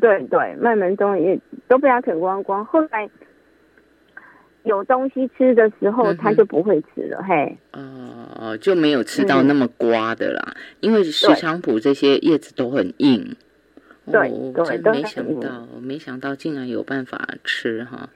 [0.01, 2.63] 对对，麦门冬也都被他啃光光。
[2.65, 3.09] 后来
[4.63, 7.23] 有东西吃的时候，他就不会吃了。
[7.23, 10.55] 嘿，哦，就没有吃到那么瓜的啦。
[10.81, 13.35] 因为石菖蒲这些叶子都很硬。
[14.11, 18.09] 对对，没想到，没想到竟然有办法吃哈。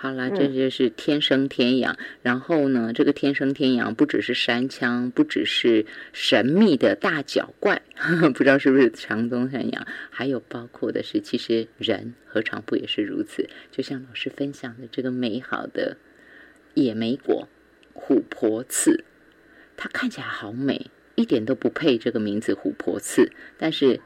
[0.00, 1.98] 好了，这就是天生天养。
[2.22, 7.82] 然后呢，这个天生天养不只是山枪，不只是神秘的大脚怪，
[8.32, 13.48] 不知道是不是长鬃山羊，还有包括的是，其实人何尝不也是如此？
[13.72, 15.96] 就像老师分享的这个美好的
[16.74, 17.48] 野莓果
[17.92, 19.04] 琥珀刺，
[19.76, 24.00] 它看起来好美，一点都不配这个名字琥珀刺，但是。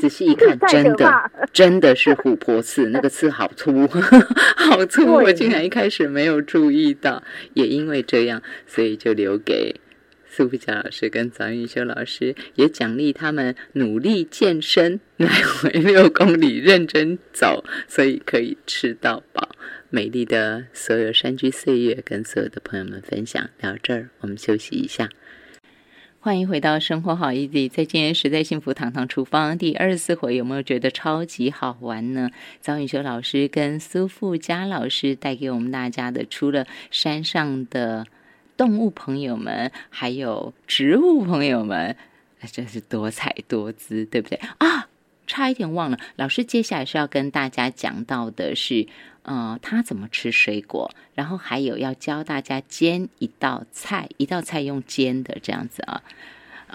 [0.00, 3.86] 仔细一看，真的真的 是琥珀刺，那个刺好粗，
[4.56, 5.06] 好粗！
[5.06, 7.22] 我竟然一开始没有注意到，
[7.54, 9.80] 也因为这样，所以就留给
[10.28, 19.50] 苏富佳老师跟张玉修老师，也奖励他们努力健身，来回六公里认真走，所以可以吃到饱。
[19.88, 23.48] 美丽的所有山居岁月，跟所有的朋友们分享。
[23.60, 25.08] 聊这儿，我们休息一下。
[26.26, 32.28] 欢迎回到生活好 easy，在今天实在幸福堂堂厨房第二十四回，有没有觉得超级好玩呢？
[32.60, 38.08] 张雨修老师跟苏富佳老师带给我们大家的，除了山上的
[38.56, 41.96] 动物朋友们，还有植物朋友们，
[42.50, 44.88] 真是多彩多姿，对不对啊？
[45.26, 48.86] 差一点忘了，老师接下来是要跟大家讲到的是，
[49.22, 56.02] 呃，他怎么吃水果，然后还有要教大家煎一道菜，一道菜用煎的这样子啊。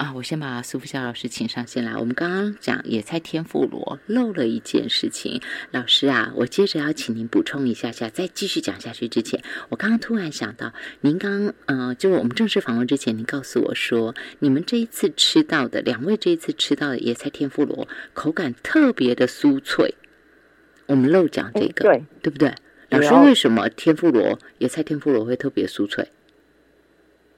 [0.02, 1.96] 啊，我先把苏福孝老师请上线来。
[1.96, 8.10] 我们刚刚讲野菜天妇罗漏了一件事情，老师啊，我接着要请您补充一下下。
[8.10, 19.94] 在继续讲下去之前，我刚刚突然想到，您刚呃，就是我们正式访问之前，您告诉我说，你们这一次吃到的两位这一次吃到的野菜天妇罗口感特别的酥脆。
[20.88, 22.56] 我们漏讲这个，对对不对？
[22.90, 26.10] 老师，为什么天妇罗野菜天妇罗会特别酥脆？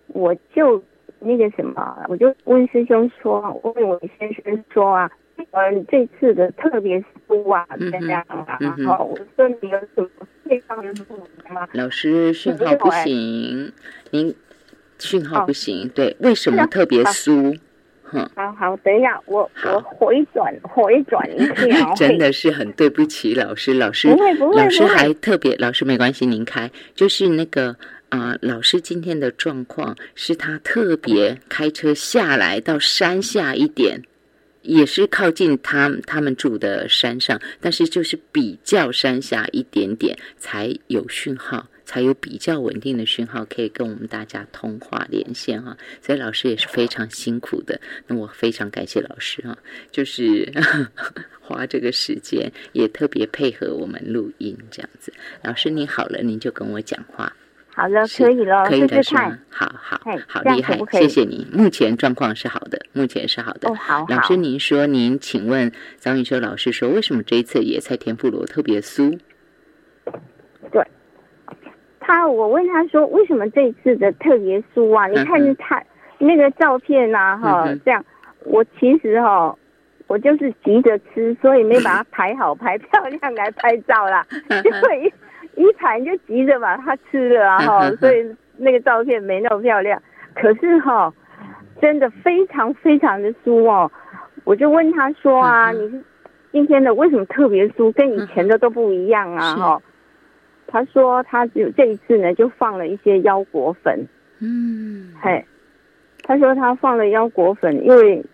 [0.08, 0.82] 我就。
[1.24, 5.10] 那个什么，我就问师兄说，问我先生说啊，
[5.52, 10.10] 嗯，这次的特别酥啊，这样啊，然后我说你有什么
[10.46, 11.16] 配方的不
[11.54, 11.68] 吗？
[11.74, 13.72] 老师讯号不行，
[14.12, 14.36] 您
[15.00, 17.58] 讯号不行，对，为什么特别酥？
[18.04, 27.76] 哼，好好，等一下，我我回转回转一下， 真的是很对不起老师，老师不会不会，老师还特别，老师没关系，您开，就是那个。
[28.14, 34.04] 啊，老师今天的状况是他特别开车下来到山下一点，
[34.62, 45.76] 也是靠近他他们住的山上，但是就是比较山下一点点才有讯号，才有比较稳定的讯号可以跟我们大家通话连线哈。
[46.00, 49.58] 所以老师也是非常辛苦的，那我非常感谢老师哈，
[49.92, 50.54] 就是
[51.42, 55.12] 花这个时间也特别配合我们录音这样子。
[55.42, 57.36] 老师您好了，您就跟我讲话。
[57.76, 59.36] 好了，可以了，可以的是吗？
[59.50, 61.48] 好好好厉害，谢谢你。
[61.52, 63.68] 目前状况是好的，目前是好的。
[63.68, 64.06] 哦，好。
[64.10, 69.18] 老师，您说，您请问张云修老师说，为什么这一次野菜天妇罗特别酥？
[70.72, 70.86] 对，
[72.00, 75.08] 他我问他说，为什么这一次的特别酥啊？
[75.08, 75.84] 你看他
[76.20, 78.06] 那个照片呐，哈，这样，
[78.46, 79.58] 我其实哈，
[80.06, 84.24] 我就是急着吃，所以没把它排好，排漂亮来拍照啦，
[84.64, 85.12] 因为。
[85.56, 90.02] 一盘就急着把它吃了啊哈，所以那个照片没那么漂亮。
[90.36, 91.14] 可是哈，
[91.82, 93.92] 真的非常非常的酥哦。
[94.44, 96.04] 我就问他说啊，你是
[96.52, 99.82] 今天的为什么特别酥，跟以前的都不一样啊哈？
[100.68, 104.08] 他说他只有这一次呢，就放了一些腰果粉。
[104.40, 105.46] 嗯，嘿，
[106.24, 108.26] 他说他放了腰果粉，因为，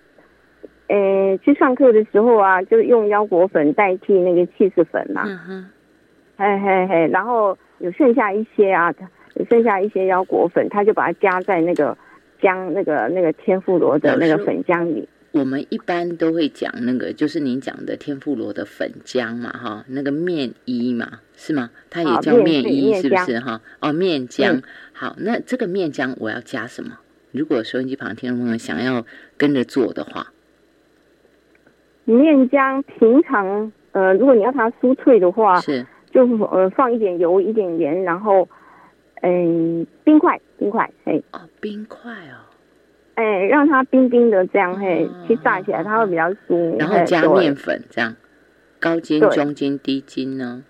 [0.88, 5.23] 呃，去上课的时候啊，就用腰果粉代替那个气势粉嘛。
[6.39, 8.95] 嘿嘿嘿，然后有剩下一些啊，
[9.34, 11.97] 有剩下一些腰果粉，他就把它加在那个
[12.41, 15.06] 姜那个那个天妇罗的那个粉浆里。
[15.34, 21.71] 我们一般都会讲那个，就是您讲的天妇罗的粉浆嘛，哈，那个面衣嘛，是吗？
[21.89, 23.60] 它也叫面衣，是不是哈？
[23.82, 24.63] 哦，面浆。
[24.93, 26.99] 好，那这个面浆我要加什么？
[27.34, 29.06] 如果收音机旁听众朋友想要
[29.38, 30.32] 跟着做的话，
[32.06, 35.86] 面浆平常呃，如果你要它酥脆的话是。
[36.11, 38.47] 就是呃放一点油一点盐，然后
[39.21, 42.49] 嗯冰块冰块嘿哦冰块哦
[43.15, 48.15] 哎让它冰冰的这样嘿去炸起来它会比较酥，然后加面粉这样
[48.79, 50.63] 高筋中筋低筋呢？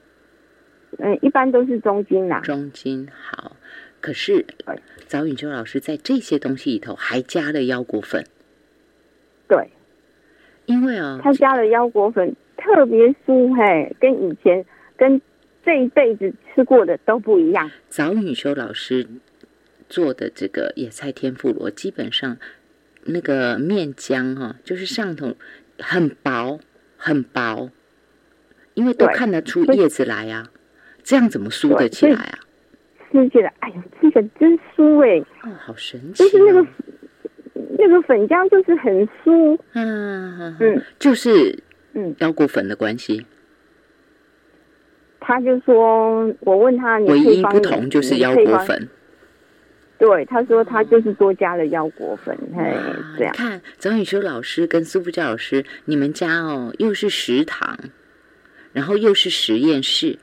[0.98, 2.40] 嗯一般都是中筋啦。
[2.42, 3.56] 中筋好，
[4.02, 4.46] 可是
[5.06, 8.26] 早允秋老师在这些东西里头还加了腰果粉。
[9.48, 9.70] 对，
[10.66, 14.66] 因为啊他加了腰果粉特别酥嘿，跟以前
[14.98, 15.22] 跟。
[15.64, 17.70] 这一辈子吃过的都不一样。
[17.90, 19.08] 早女修老师
[19.88, 22.38] 做的这个野菜天妇罗，基本上
[23.04, 25.36] 那个面浆哈，就是上头
[25.78, 26.60] 很薄
[26.98, 27.72] 很薄，
[28.74, 30.50] 因为都看得出叶子来啊。
[31.04, 32.40] 这样怎么酥得起来啊？
[33.12, 35.20] 吃起来，哎呀，这个真酥哎！
[35.42, 36.24] 哦，好神奇！
[36.24, 36.68] 就是那个
[37.80, 39.58] 那个粉浆，就是很酥。
[39.74, 43.26] 嗯嗯，就是嗯腰果粉的关系。
[45.30, 48.90] 他就说：“我问他，你唯一不同就是腰果粉。”
[50.00, 52.36] 对，他说他就是多加了腰果粉。
[52.58, 52.76] 嘿，
[53.16, 57.78] 这样看，张雨修老师跟苏富教老师，你们家哦，又是食堂，
[58.74, 60.18] 然后又是实验室，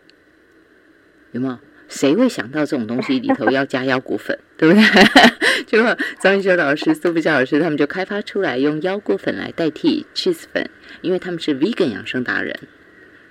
[1.30, 1.56] 有没有？
[1.86, 4.82] 谁会想到这种东西里头要加腰果粉， 对不对？
[5.66, 5.78] 就
[6.18, 10.68] 张雨修老师、苏富教老师他们就开发出来用腰果粉来代替 cheese 粉，
[11.00, 12.58] 因为他们是 vegan 养生达人。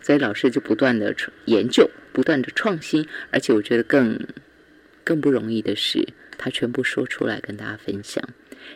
[0.05, 4.19] 所以老师就不断的研究，不断的创新，而且我觉得更
[5.03, 8.23] 更不容易的是，他全部说出来跟大家分享。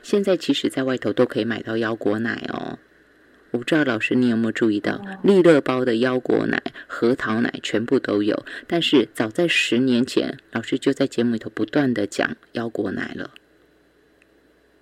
[0.01, 2.79] 现在其实，在外头都可以买到腰果奶哦。
[3.51, 8.43] 我不知道老师你有没有注意到，利乐包的腰果奶、核桃奶全部都有。
[8.65, 13.29] 但是早在十年前，老师就在节目里头不断的讲腰果奶了。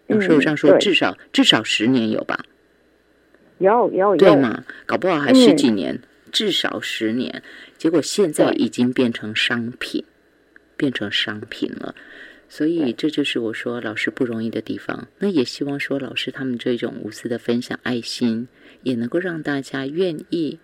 [0.08, 2.46] 老师我这样说，至少至少十年有吧？
[3.58, 4.64] 有有有，对嘛？
[4.86, 6.00] 搞不好还十几年，
[6.32, 7.42] 至少十年。
[7.78, 10.04] 结果现在已经变成商品，
[10.76, 11.96] 变成商品了。
[12.50, 15.08] 所以这就是我说老师不容易的地方。
[15.20, 18.48] 那也希望说老师他们这种无私的分享爱心，
[18.84, 20.60] 也能够让大家愿意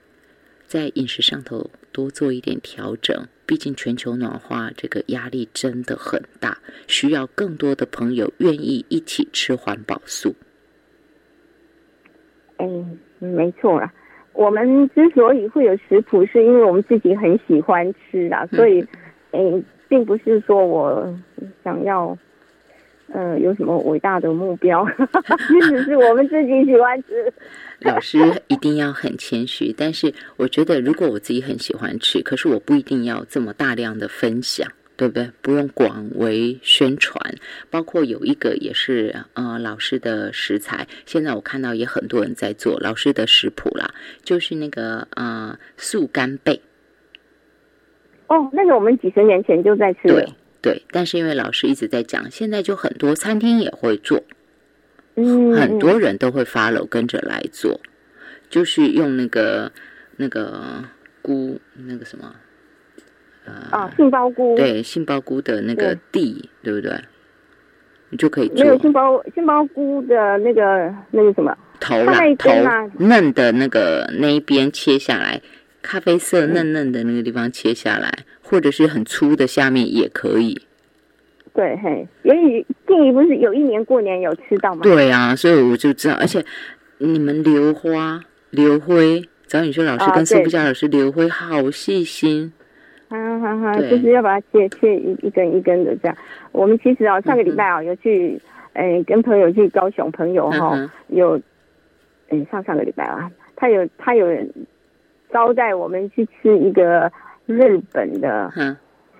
[0.65, 3.27] 在饮食上头多做一点调整。
[3.45, 10.33] 毕竟全球暖化这个压力真的很大，需要更多的朋友愿意一起吃环保素。
[12.59, 13.93] 嗯，没错啦。
[14.33, 18.85] 我们之所以会有食谱，是因为我们自己很喜欢吃啊，所以，
[19.31, 21.07] 诶，并不是说我
[21.63, 22.17] 想要，
[23.13, 24.85] 呃，有什么伟大的目标，
[25.69, 27.31] 只是我们自己喜欢吃。
[27.81, 28.17] 老师
[28.47, 34.67] 一定要很谦虚，但是我觉得，如果我自己很喜欢吃，可是我不一定要这么大量的分享。
[35.03, 35.29] 对不对？
[35.41, 37.35] 不用广为宣传，
[37.69, 43.93] 包括有一个也是呃老师的食材，现在我看到也很多人在做老师的食谱啦，
[44.23, 46.61] 就是那个呃素干贝。
[48.27, 50.07] 哦，那个我们几十年前就在吃。
[50.07, 50.25] 对
[50.61, 54.23] 对，但是因为老师一直在讲，现在就很多餐厅也会做，
[55.15, 57.81] 嗯，很多人都会 follow 跟着来做，
[58.49, 59.69] 就是用那个
[60.15, 60.81] 那个
[61.21, 62.33] 菇那个什么。
[63.45, 66.93] 啊，杏鲍菇对杏鲍菇的那个蒂，对不对？
[68.09, 68.63] 你就可以做。
[68.63, 72.51] 没有杏鲍杏鲍菇的那个那个什么头啦，头
[72.99, 75.41] 嫩的那个那一边切下来，
[75.81, 78.11] 咖啡色嫩嫩的那个地方切下来，
[78.43, 80.61] 或者是很粗的下面也可以。
[81.55, 84.81] 对，嘿，也许静怡不是有一年过年有吃到吗？
[84.83, 86.45] 对啊，所以我就知道，而且
[86.99, 88.21] 你们留花
[88.51, 92.53] 刘辉，找你说老师跟苏布佳老师刘辉好细心。
[93.19, 96.17] 哈哈哈，就是要把它切切一一根一根的这样。
[96.51, 98.39] 我们其实啊，上个礼拜啊，有去，
[98.73, 101.39] 诶，跟朋友去高雄，朋友哈有，
[102.29, 104.27] 诶，上上个礼拜啊，他有他有
[105.31, 107.11] 招待我们去吃一个
[107.45, 108.51] 日本的。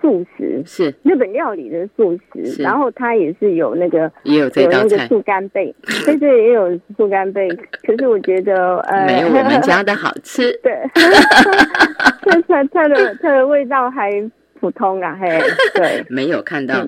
[0.03, 5.73] 素食是日本料理的素食，然后它也是有那个也有有那个素干贝，
[6.03, 7.47] 对对，也有素干贝。
[7.87, 10.51] 可是我觉得呃，没有我们家的好吃。
[10.61, 14.11] 对， 它它它的它的味道还
[14.59, 15.39] 普通啊，嘿，
[15.73, 16.85] 对，没有看到，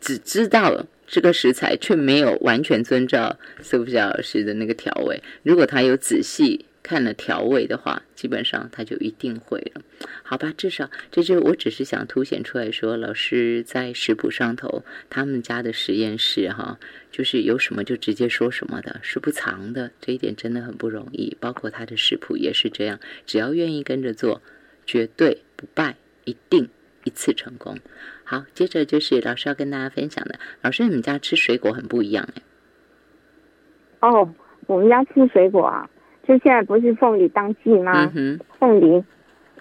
[0.00, 0.72] 只知道
[1.08, 5.20] 这个食材，却没有完全遵照苏菲老师的那个调味。
[5.42, 6.66] 如果他有仔细。
[6.84, 9.80] 看了调味的话，基本上他就一定会了，
[10.22, 10.52] 好吧？
[10.56, 16.78] 至少这就我只是想凸显出来说，老师在食谱上头，他们家的实验室哈，
[17.10, 21.34] 就是有什么就直接说什么的，是不藏的，这一点真的很不容易。
[21.40, 24.42] 包括他的食谱也是这样，只要愿意跟着做，
[24.84, 26.68] 绝对不败，一定
[27.04, 27.78] 一次成功。
[28.24, 32.42] 好，接着就是老师要跟大家分享的，老师你们家吃水果很不一样哎。
[34.00, 34.34] 哦，
[34.66, 35.88] 我们家吃水果啊。
[36.26, 38.10] 就现在不是凤梨当季吗？
[38.58, 39.04] 凤梨，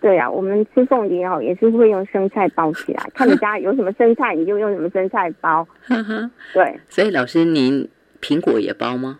[0.01, 3.03] 对呀，我们吃凤梨哦，也是会用生菜包起来。
[3.13, 5.67] 看你家有什么生菜，你就用什么生菜包。
[6.53, 6.79] 对。
[6.89, 7.87] 所以老师，您
[8.21, 9.19] 苹果也包吗？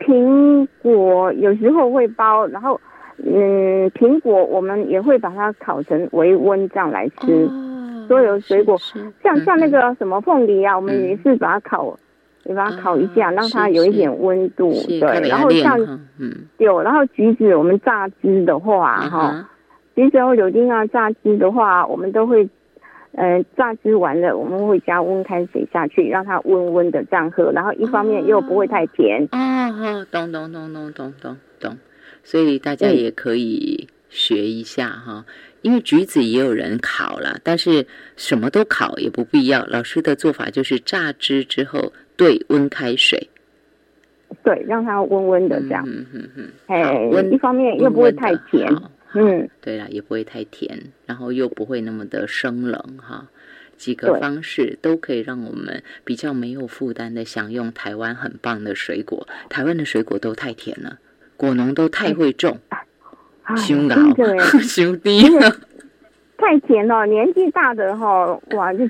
[0.00, 2.80] 苹果有时候会包，然后
[3.18, 7.48] 嗯，苹果我们也会把它烤成微温这样来吃。
[8.06, 8.78] 所有水果，
[9.22, 11.84] 像像那个什么凤梨啊，我们也是把它烤。
[11.90, 12.07] 你
[12.54, 15.28] 把它烤一下，让它有一点温度，对。
[15.28, 15.78] 然后像，
[16.18, 16.80] 嗯，有。
[16.82, 19.48] 然后橘子，我们榨汁的话，哈，
[19.94, 22.48] 橘子和柳丁啊，榨汁的话，我们都会，
[23.12, 27.52] 呃，榨汁完了，我们会加温开水下去，让它温温的这样喝。
[27.52, 29.28] 然后一方面又不会太甜。
[29.30, 31.76] 啊，好，懂懂懂懂懂懂懂。
[32.24, 35.24] 所以大家也可以学一下哈，
[35.62, 37.86] 因为橘子也有人烤了，但是
[38.16, 39.64] 什么都烤也不必要。
[39.66, 41.92] 老师的做法就是榨汁之后。
[42.18, 43.30] 对，温开水，
[44.42, 48.68] 对，让它温温的这样，嗯嗯嗯，哎，一方面又不会太甜，
[49.14, 53.28] 嗯，对了，也不会太甜，然后又不会那么的生冷哈，
[53.76, 59.28] 几个方式都可以让我们比较没有负担的享用台湾很棒的水果。
[59.48, 60.98] 台湾的水果都太甜了，
[61.36, 62.58] 果农都太会种，
[63.56, 63.94] 胸高，
[64.60, 65.22] 胸低，
[66.36, 68.88] 太甜了，年纪大的哈，哇就。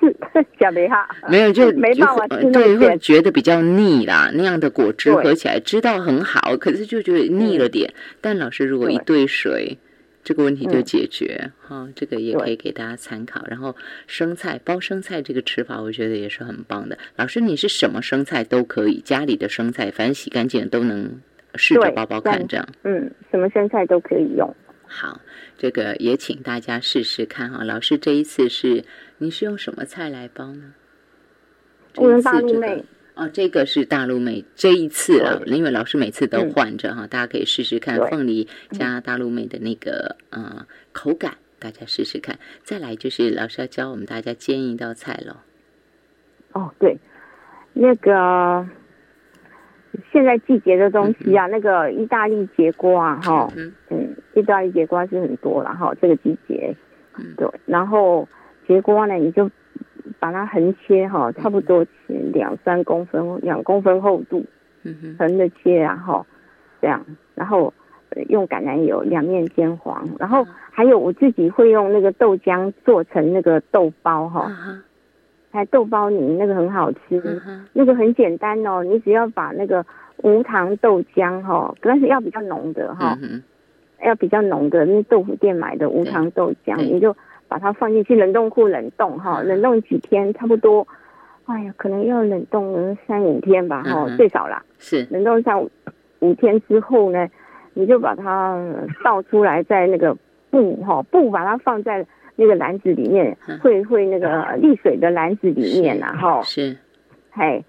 [0.58, 4.30] 讲没哈，没有就 没办法对，会觉得比较腻啦。
[4.34, 7.92] 那样的果汁喝起来知道很好，可是就觉得腻了点。
[8.20, 9.78] 但老师如果一兑水，
[10.22, 11.88] 这个问题就解决哈。
[11.94, 13.42] 这个也可以给大家参考。
[13.48, 13.74] 然后
[14.06, 16.98] 生菜包生菜这个吃法，我觉得也是很棒的。
[17.16, 21.20] 老师，你是什么生菜都可以，家里的生菜反正洗干净都能
[21.54, 22.66] 试着包包看这样。
[22.84, 24.54] 嗯，什么生菜都可以用。
[24.90, 25.20] 好，
[25.56, 27.64] 这个也请大家试试看哈。
[27.64, 28.84] 老师这一次是。
[29.22, 30.72] 你是用什么菜来包呢？
[31.96, 32.82] 我用大陆妹
[33.12, 42.38] 哦，这个是大陆妹这一次啊，因为老师每次都换着哈，大家可以试试看凤梨加大陆妹的那个呃口感，大家试试看。
[42.64, 45.36] 再来就是老师要教我们大家煎一道菜喽。
[46.52, 46.96] 哦，对，
[47.74, 48.66] 那个
[50.12, 53.48] 现在季节的东西啊，那个意大利节瓜哈，
[53.90, 56.74] 嗯，意大利节瓜是很多了哈，这个季节，
[57.36, 58.28] 对，然后
[58.66, 59.50] 节瓜呢，你就。
[60.18, 61.90] 把它横切哈，差不多切
[62.32, 64.44] 两三公分，两公分厚度，
[65.18, 66.26] 横着切然后
[66.80, 67.72] 这样，然后
[68.28, 74.50] 用橄榄油两面煎黄，然后还有我自己会用那个豆浆做成那个豆包哈，
[75.50, 77.40] 还豆包泥那个很好吃，
[77.72, 79.84] 那个很简单哦，你只要把那个
[80.22, 83.18] 无糖豆浆哈，但是要比较浓的哈，
[84.04, 87.16] 要比较浓的那豆腐店买的无糖豆浆，你就。
[87.50, 90.86] 把它放进去冷冻库冷冻哈，冷冻几天差不多，
[91.46, 94.62] 哎呀，可能要冷冻三五天吧哈，最少啦。
[94.78, 95.68] 是冷冻三五
[96.20, 97.28] 五天之后呢，
[97.74, 98.56] 你就把它
[99.02, 100.16] 倒出来，在那个
[100.48, 102.06] 布哈布把它放在
[102.40, 104.28] 那个篮子里面，会会那个
[104.58, 106.42] 沥水的篮子里面然后。
[106.42, 106.76] 是，
[107.30, 107.64] 嘿，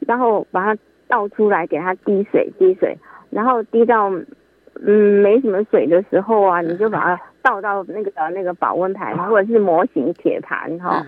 [0.00, 2.96] 然后把它倒出来，给它滴水滴水，
[3.30, 4.10] 然后滴到
[4.82, 7.20] 嗯没什么水的时候啊，你就把它。
[7.42, 11.02] 倒到那个那个保温盘或者是模型铁盘哈，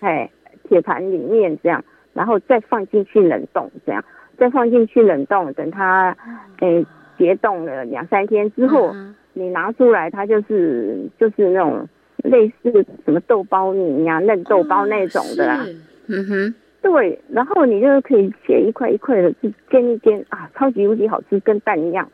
[0.00, 0.30] 嘿，
[0.66, 1.84] 铁盘里面这样，
[2.14, 4.02] 然后再放进去冷冻这样，
[4.38, 6.16] 再放进去冷冻，等它
[6.60, 6.86] 诶
[7.18, 8.90] 结冻了两三天之后，
[9.34, 11.86] 你拿出来，它就是就是那种
[12.24, 15.66] 类似什么豆包泥呀、嫩豆包那种的啦。
[16.06, 22.10] 嗯哼，对，然后你就可以切一块一块的去煎一煎啊，超级无敌好吃，跟蛋一样，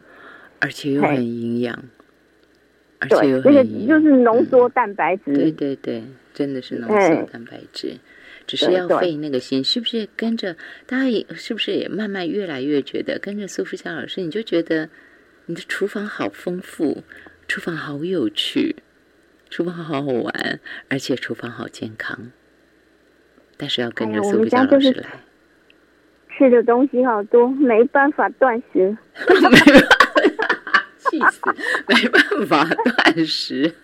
[0.60, 1.78] 而且又很营养。
[3.08, 5.34] 对，那个就是浓缩蛋白质。
[5.34, 7.96] 对对对，真的是浓缩蛋白质，
[8.46, 10.08] 只是要费那个心，是不是？
[10.16, 10.54] 跟着
[10.86, 14.88] 大家也是不是也慢慢越来越觉得，跟着苏富佳老师，你就觉得
[15.46, 17.02] 你的厨房好丰富，
[17.48, 18.76] 厨房好有趣，
[19.52, 22.30] 厨房好好玩，而且厨房好健康。
[23.58, 25.04] 但是要跟着苏比佳老师来，
[26.34, 28.96] 吃的东西好多，没办法断食。
[31.10, 31.40] 气死，
[31.86, 33.74] 没办法断食。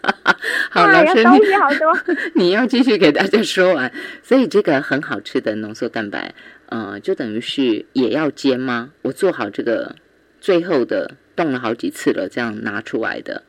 [0.71, 1.95] 好，老师，东西好多，
[2.35, 3.93] 你要继续给大家说完。
[4.23, 6.35] 所以这个很好吃的浓缩蛋白，
[6.71, 8.93] 嗯，就等于是也要煎吗？
[9.03, 9.97] 我做好这个
[10.41, 13.43] 最后的冻了好几次了，这样拿出来的，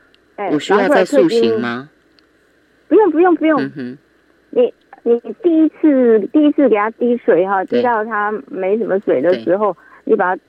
[0.52, 1.90] 我需要再塑形吗？
[2.90, 3.62] 不用，不用，不用。
[4.50, 4.74] 你
[5.04, 10.42] 你第一次第一次给它滴水哈，滴到它没什么水的时候，你把它。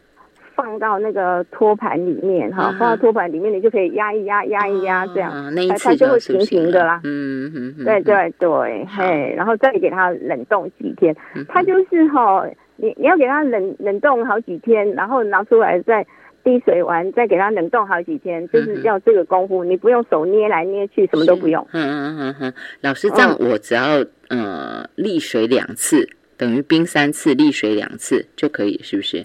[0.57, 5.33] 放到那个托盘里面哈，放到托盘里面，你就可以压一压，压一压，这样。
[5.71, 7.01] 它它就会平平的啦。
[7.03, 11.17] 嗯嗯对对对，嘿，然后再给它冷冻几天，
[11.49, 16.07] 它就是哈，你你要给它冷冷冻好几天，然后拿出来再
[16.43, 21.67] 滴水完，再给它冷冻好几天，就是要这个功夫，你不用手捏来捏去，什么都不用。
[21.73, 29.25] 嗯嗯嗯嗯，老师这样，我只要呃沥水两次，等于冰三次，沥水两次就可以，是不是？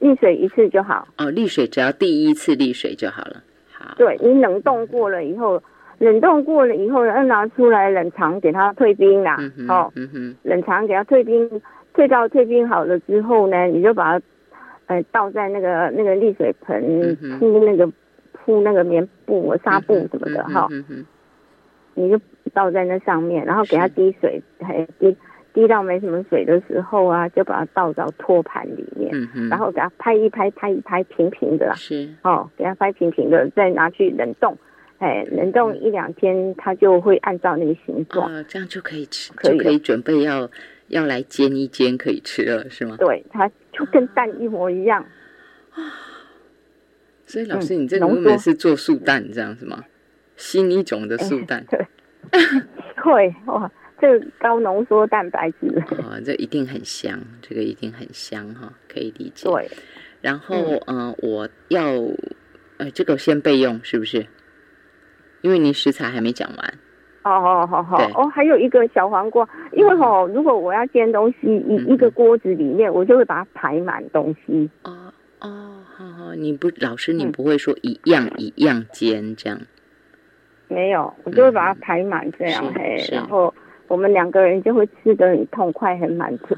[0.00, 3.42] 沥水一次就好哦，沥水只要第一次沥水就好了。
[3.72, 5.62] 好，对你冷冻过了以后，
[5.98, 9.38] 冷冻过了以后，要拿出来冷藏给它退冰啦。
[9.68, 9.90] 哦，
[10.42, 11.62] 冷藏给它退冰，
[11.94, 14.24] 退到退冰好了之后呢，你就把它
[14.86, 17.90] 呃倒在那个那个沥水盆，铺那个
[18.32, 20.68] 铺那个棉布、纱布什么的哈。
[21.94, 22.20] 你就
[22.52, 25.16] 倒在那上面，然后给它滴水，还滴。
[25.54, 29.10] 滴到没什么水的时候啊，就把它倒到托盘里面，
[29.48, 31.72] 然后给它拍一拍，拍一拍平平的啦。
[31.74, 34.54] 是哦，给它拍平平的，再拿去冷冻。
[34.98, 38.30] 哎，冷冻一两天，它就会按照那个形状。
[38.30, 40.46] 哦，这样就可以吃，就可以准备要
[40.88, 42.96] 要来煎一煎，可以吃了，是吗？
[42.98, 45.04] 对，它就跟蛋一模一样。
[47.26, 49.84] 所以老师，你这个原本是做素蛋这样是吗？
[50.36, 51.64] 新一种的素蛋。
[51.68, 51.86] 对，
[53.02, 53.70] 会哇。
[53.98, 59.48] 这高浓缩蛋白质哦，这一定很香，这个一定很香哈，可以理解。
[59.48, 59.70] 对，
[60.20, 60.54] 然后
[60.86, 61.94] 嗯，我要
[62.76, 64.26] 呃，这个先备用是不是？
[65.40, 66.74] 因为你食材还没讲完。
[67.30, 74.70] 哦哦好好哦，还有一个小黄瓜，因为哦，如果我要煎东西，一一个锅子里面，我就会把它排满东西。
[74.84, 79.60] 哦哦，好好，你不老师，你不会说一样一样煎这样？
[80.68, 83.52] 没有，我就会把它排满这样嘿，然后。
[83.88, 86.56] 我们两个人就会吃的很痛快，很满足。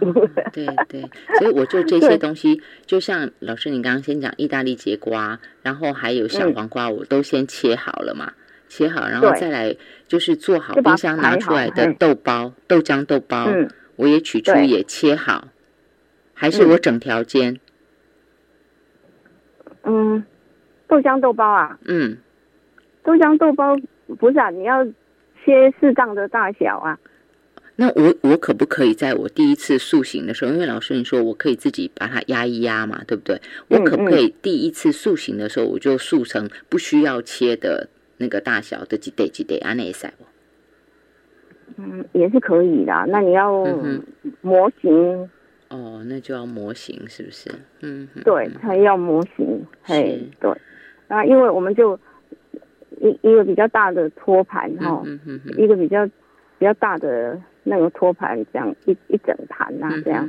[0.50, 1.02] 对对，
[1.38, 8.32] 所以我就这些东西，就像老师你刚刚先讲意大利节瓜，然后还有小黄瓜，我都先切好了嘛，
[8.68, 9.74] 切好，然后再来
[10.06, 13.48] 就是做好冰箱拿出来的豆包、豆浆豆包，
[13.96, 15.48] 我也取出也切好，
[16.34, 17.58] 还是我整条煎？
[19.84, 20.22] 嗯，
[20.86, 21.78] 豆浆豆包啊。
[21.86, 22.18] 嗯，
[23.02, 23.74] 豆浆豆包
[24.18, 26.98] 不是啊，你要切适当的大小啊。
[27.80, 33.40] 那我我可不可以在我第一次塑形的时候，因为老师你说我可以自己把它压一压嘛，对不对？
[33.68, 37.88] 我可不可以第一次塑形的时候，我就塑成不需要切的
[38.18, 40.12] 那个大小的几得几得安内塞
[41.76, 42.92] 嗯，也是可以的。
[43.08, 43.64] 那你要
[44.40, 45.30] 模型
[45.70, 47.50] 哦，那就要模型是不是？
[47.80, 49.64] 嗯，对，它要模型。
[49.82, 50.52] 嘿，对。
[51.08, 51.98] 那因为我们就
[53.00, 55.02] 一一个比较大的托盘哈，
[55.56, 56.06] 一个比较
[56.58, 57.40] 比较大的。
[57.64, 60.26] 那个托盘这样一一整盘呐，这样，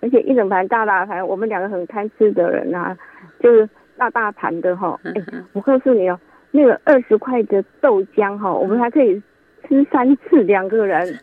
[0.00, 2.96] 而且一整盘大大盘，我们两个很贪吃的人啊，
[3.40, 3.68] 就是
[3.98, 4.98] 大大盘的哈。
[5.04, 5.12] 哎，
[5.52, 6.18] 我告诉你哦，
[6.50, 9.20] 那个二十块的豆浆哈，我们还可以
[9.68, 11.18] 吃三次，两个人。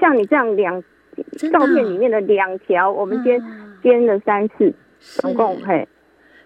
[0.00, 0.82] 像你这样两
[1.36, 3.42] 照片里面的两条，我们煎
[3.82, 5.86] 煎了三次，总共嘿。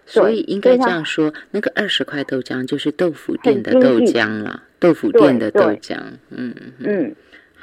[0.05, 5.97] 所以应该这样说，那个二十块豆浆就是豆腐店的豆浆了，豆腐店的豆浆。
[6.29, 7.15] 嗯嗯，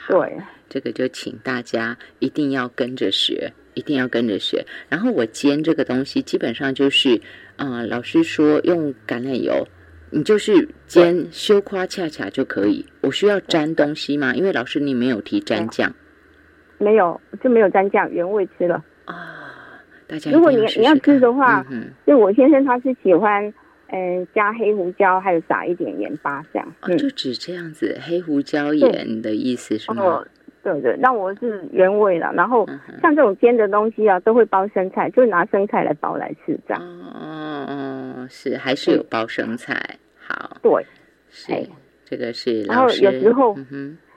[0.08, 0.36] 对。
[0.68, 4.64] 这个就请大家一定要跟着学，一定要跟着学。
[4.88, 7.20] 然后我煎这个东西，基本上就是，
[7.56, 9.68] 啊，老师说用橄榄油，
[10.12, 12.84] 你就是煎修夸恰恰就可以。
[13.00, 14.34] 我需要沾东西吗？
[14.34, 15.92] 因为老师你没有提沾酱，
[16.78, 19.40] 没有就没有沾酱，原味吃了啊。
[20.06, 21.64] 大家如果你你要吃的话，
[22.06, 23.52] 就我先生他是喜欢，
[23.88, 26.74] 嗯，加黑胡椒，还有撒一点盐巴这样。
[26.98, 30.22] 就只这样子，黑胡椒盐的意思是吗？
[30.62, 32.32] 对对，那我是原味的。
[32.34, 32.66] 然后
[33.00, 36.82] 像这种煎的东西啊，都会包生菜，就拿生菜来包来吃这样。
[36.82, 39.98] 哦哦，是还是有包生菜？
[40.16, 40.86] 好，对，
[41.30, 41.52] 是
[42.04, 42.62] 这个是。
[42.62, 43.56] 然后有时候，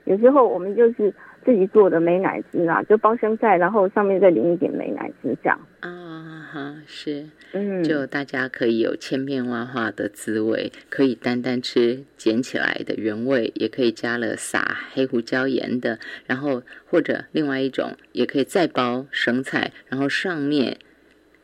[0.05, 1.11] 有时候我们就是
[1.45, 5.59] 自己做的美乃滋啊，就包生菜，然后上面再淋一点美乃滋这样。
[5.79, 7.27] 啊哈，是。
[7.53, 20.77] 嗯，就大家可以有千变万化的滋味，可以单单吃捡起来的原味，也可以加了撒黑胡椒盐的，然后或者另外一种，也可以再包生菜，然后上面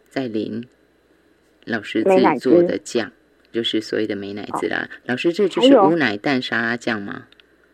[0.09, 0.65] 再淋
[1.65, 3.11] 老师自己做的酱，
[3.51, 4.89] 就是所谓的美乃滋啦。
[5.05, 7.27] 老师，这就是乌奶蛋沙拉酱吗？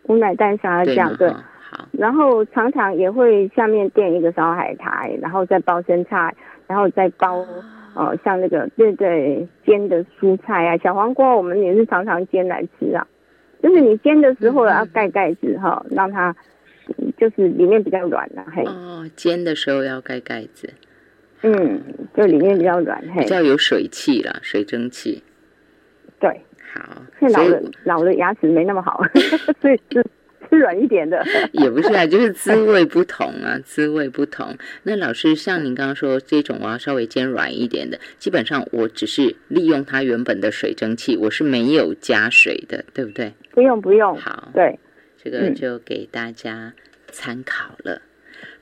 [0.04, 1.34] 乌奶蛋沙拉酱，对。
[1.70, 1.88] 好。
[1.92, 6.34] 然后常常也会下面垫一个烧海苔，然后再包生菜，
[6.68, 7.46] 然后再包。
[7.96, 13.08] 哦，像那个对对煎的蔬菜啊，小黄瓜我们也是常常煎来吃啊。
[13.60, 16.36] 就是你煎的时候要盖盖子哈，让它
[17.18, 18.46] 就是里面比较软啊。
[18.56, 18.64] 嘿。
[18.66, 20.72] 哦，煎的时候要盖盖子。
[21.42, 21.82] 嗯，
[22.16, 23.24] 就里面比较软，嘿。
[23.24, 25.24] 比较有水汽了，水蒸气。
[26.20, 26.30] 对。
[26.76, 27.02] 好。
[27.20, 29.02] 现在老了，老了牙齿没那么好，
[29.60, 30.06] 所以是。
[30.50, 31.24] 吃 软一点的
[31.54, 34.56] 也不是啊，就是滋味不同啊，滋味不同。
[34.84, 43.34] 那老师像您刚刚说这种，我要稍微煎软一点的，基本上我只是利用它原本的水蒸气，我是没有加水的，对不对？
[43.52, 44.16] 不用不用。
[44.18, 44.80] 好，对，
[45.22, 46.74] 这个就给大家
[47.12, 48.02] 参考了。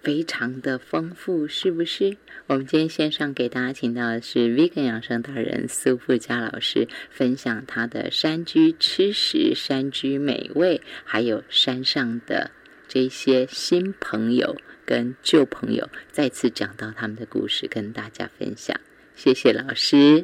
[0.06, 2.16] 非常的丰富，是不是？
[2.46, 12.52] 我们今天线上给大家请到的是 Vegan 养生达人苏富佳老师，分享他的山居吃食、山居美味，还有山上的
[12.88, 18.80] 这些新朋友跟旧朋友，再次讲到他们的故事，跟大家分享。
[19.16, 20.24] 谢谢老师，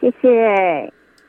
[0.00, 0.99] 谢谢。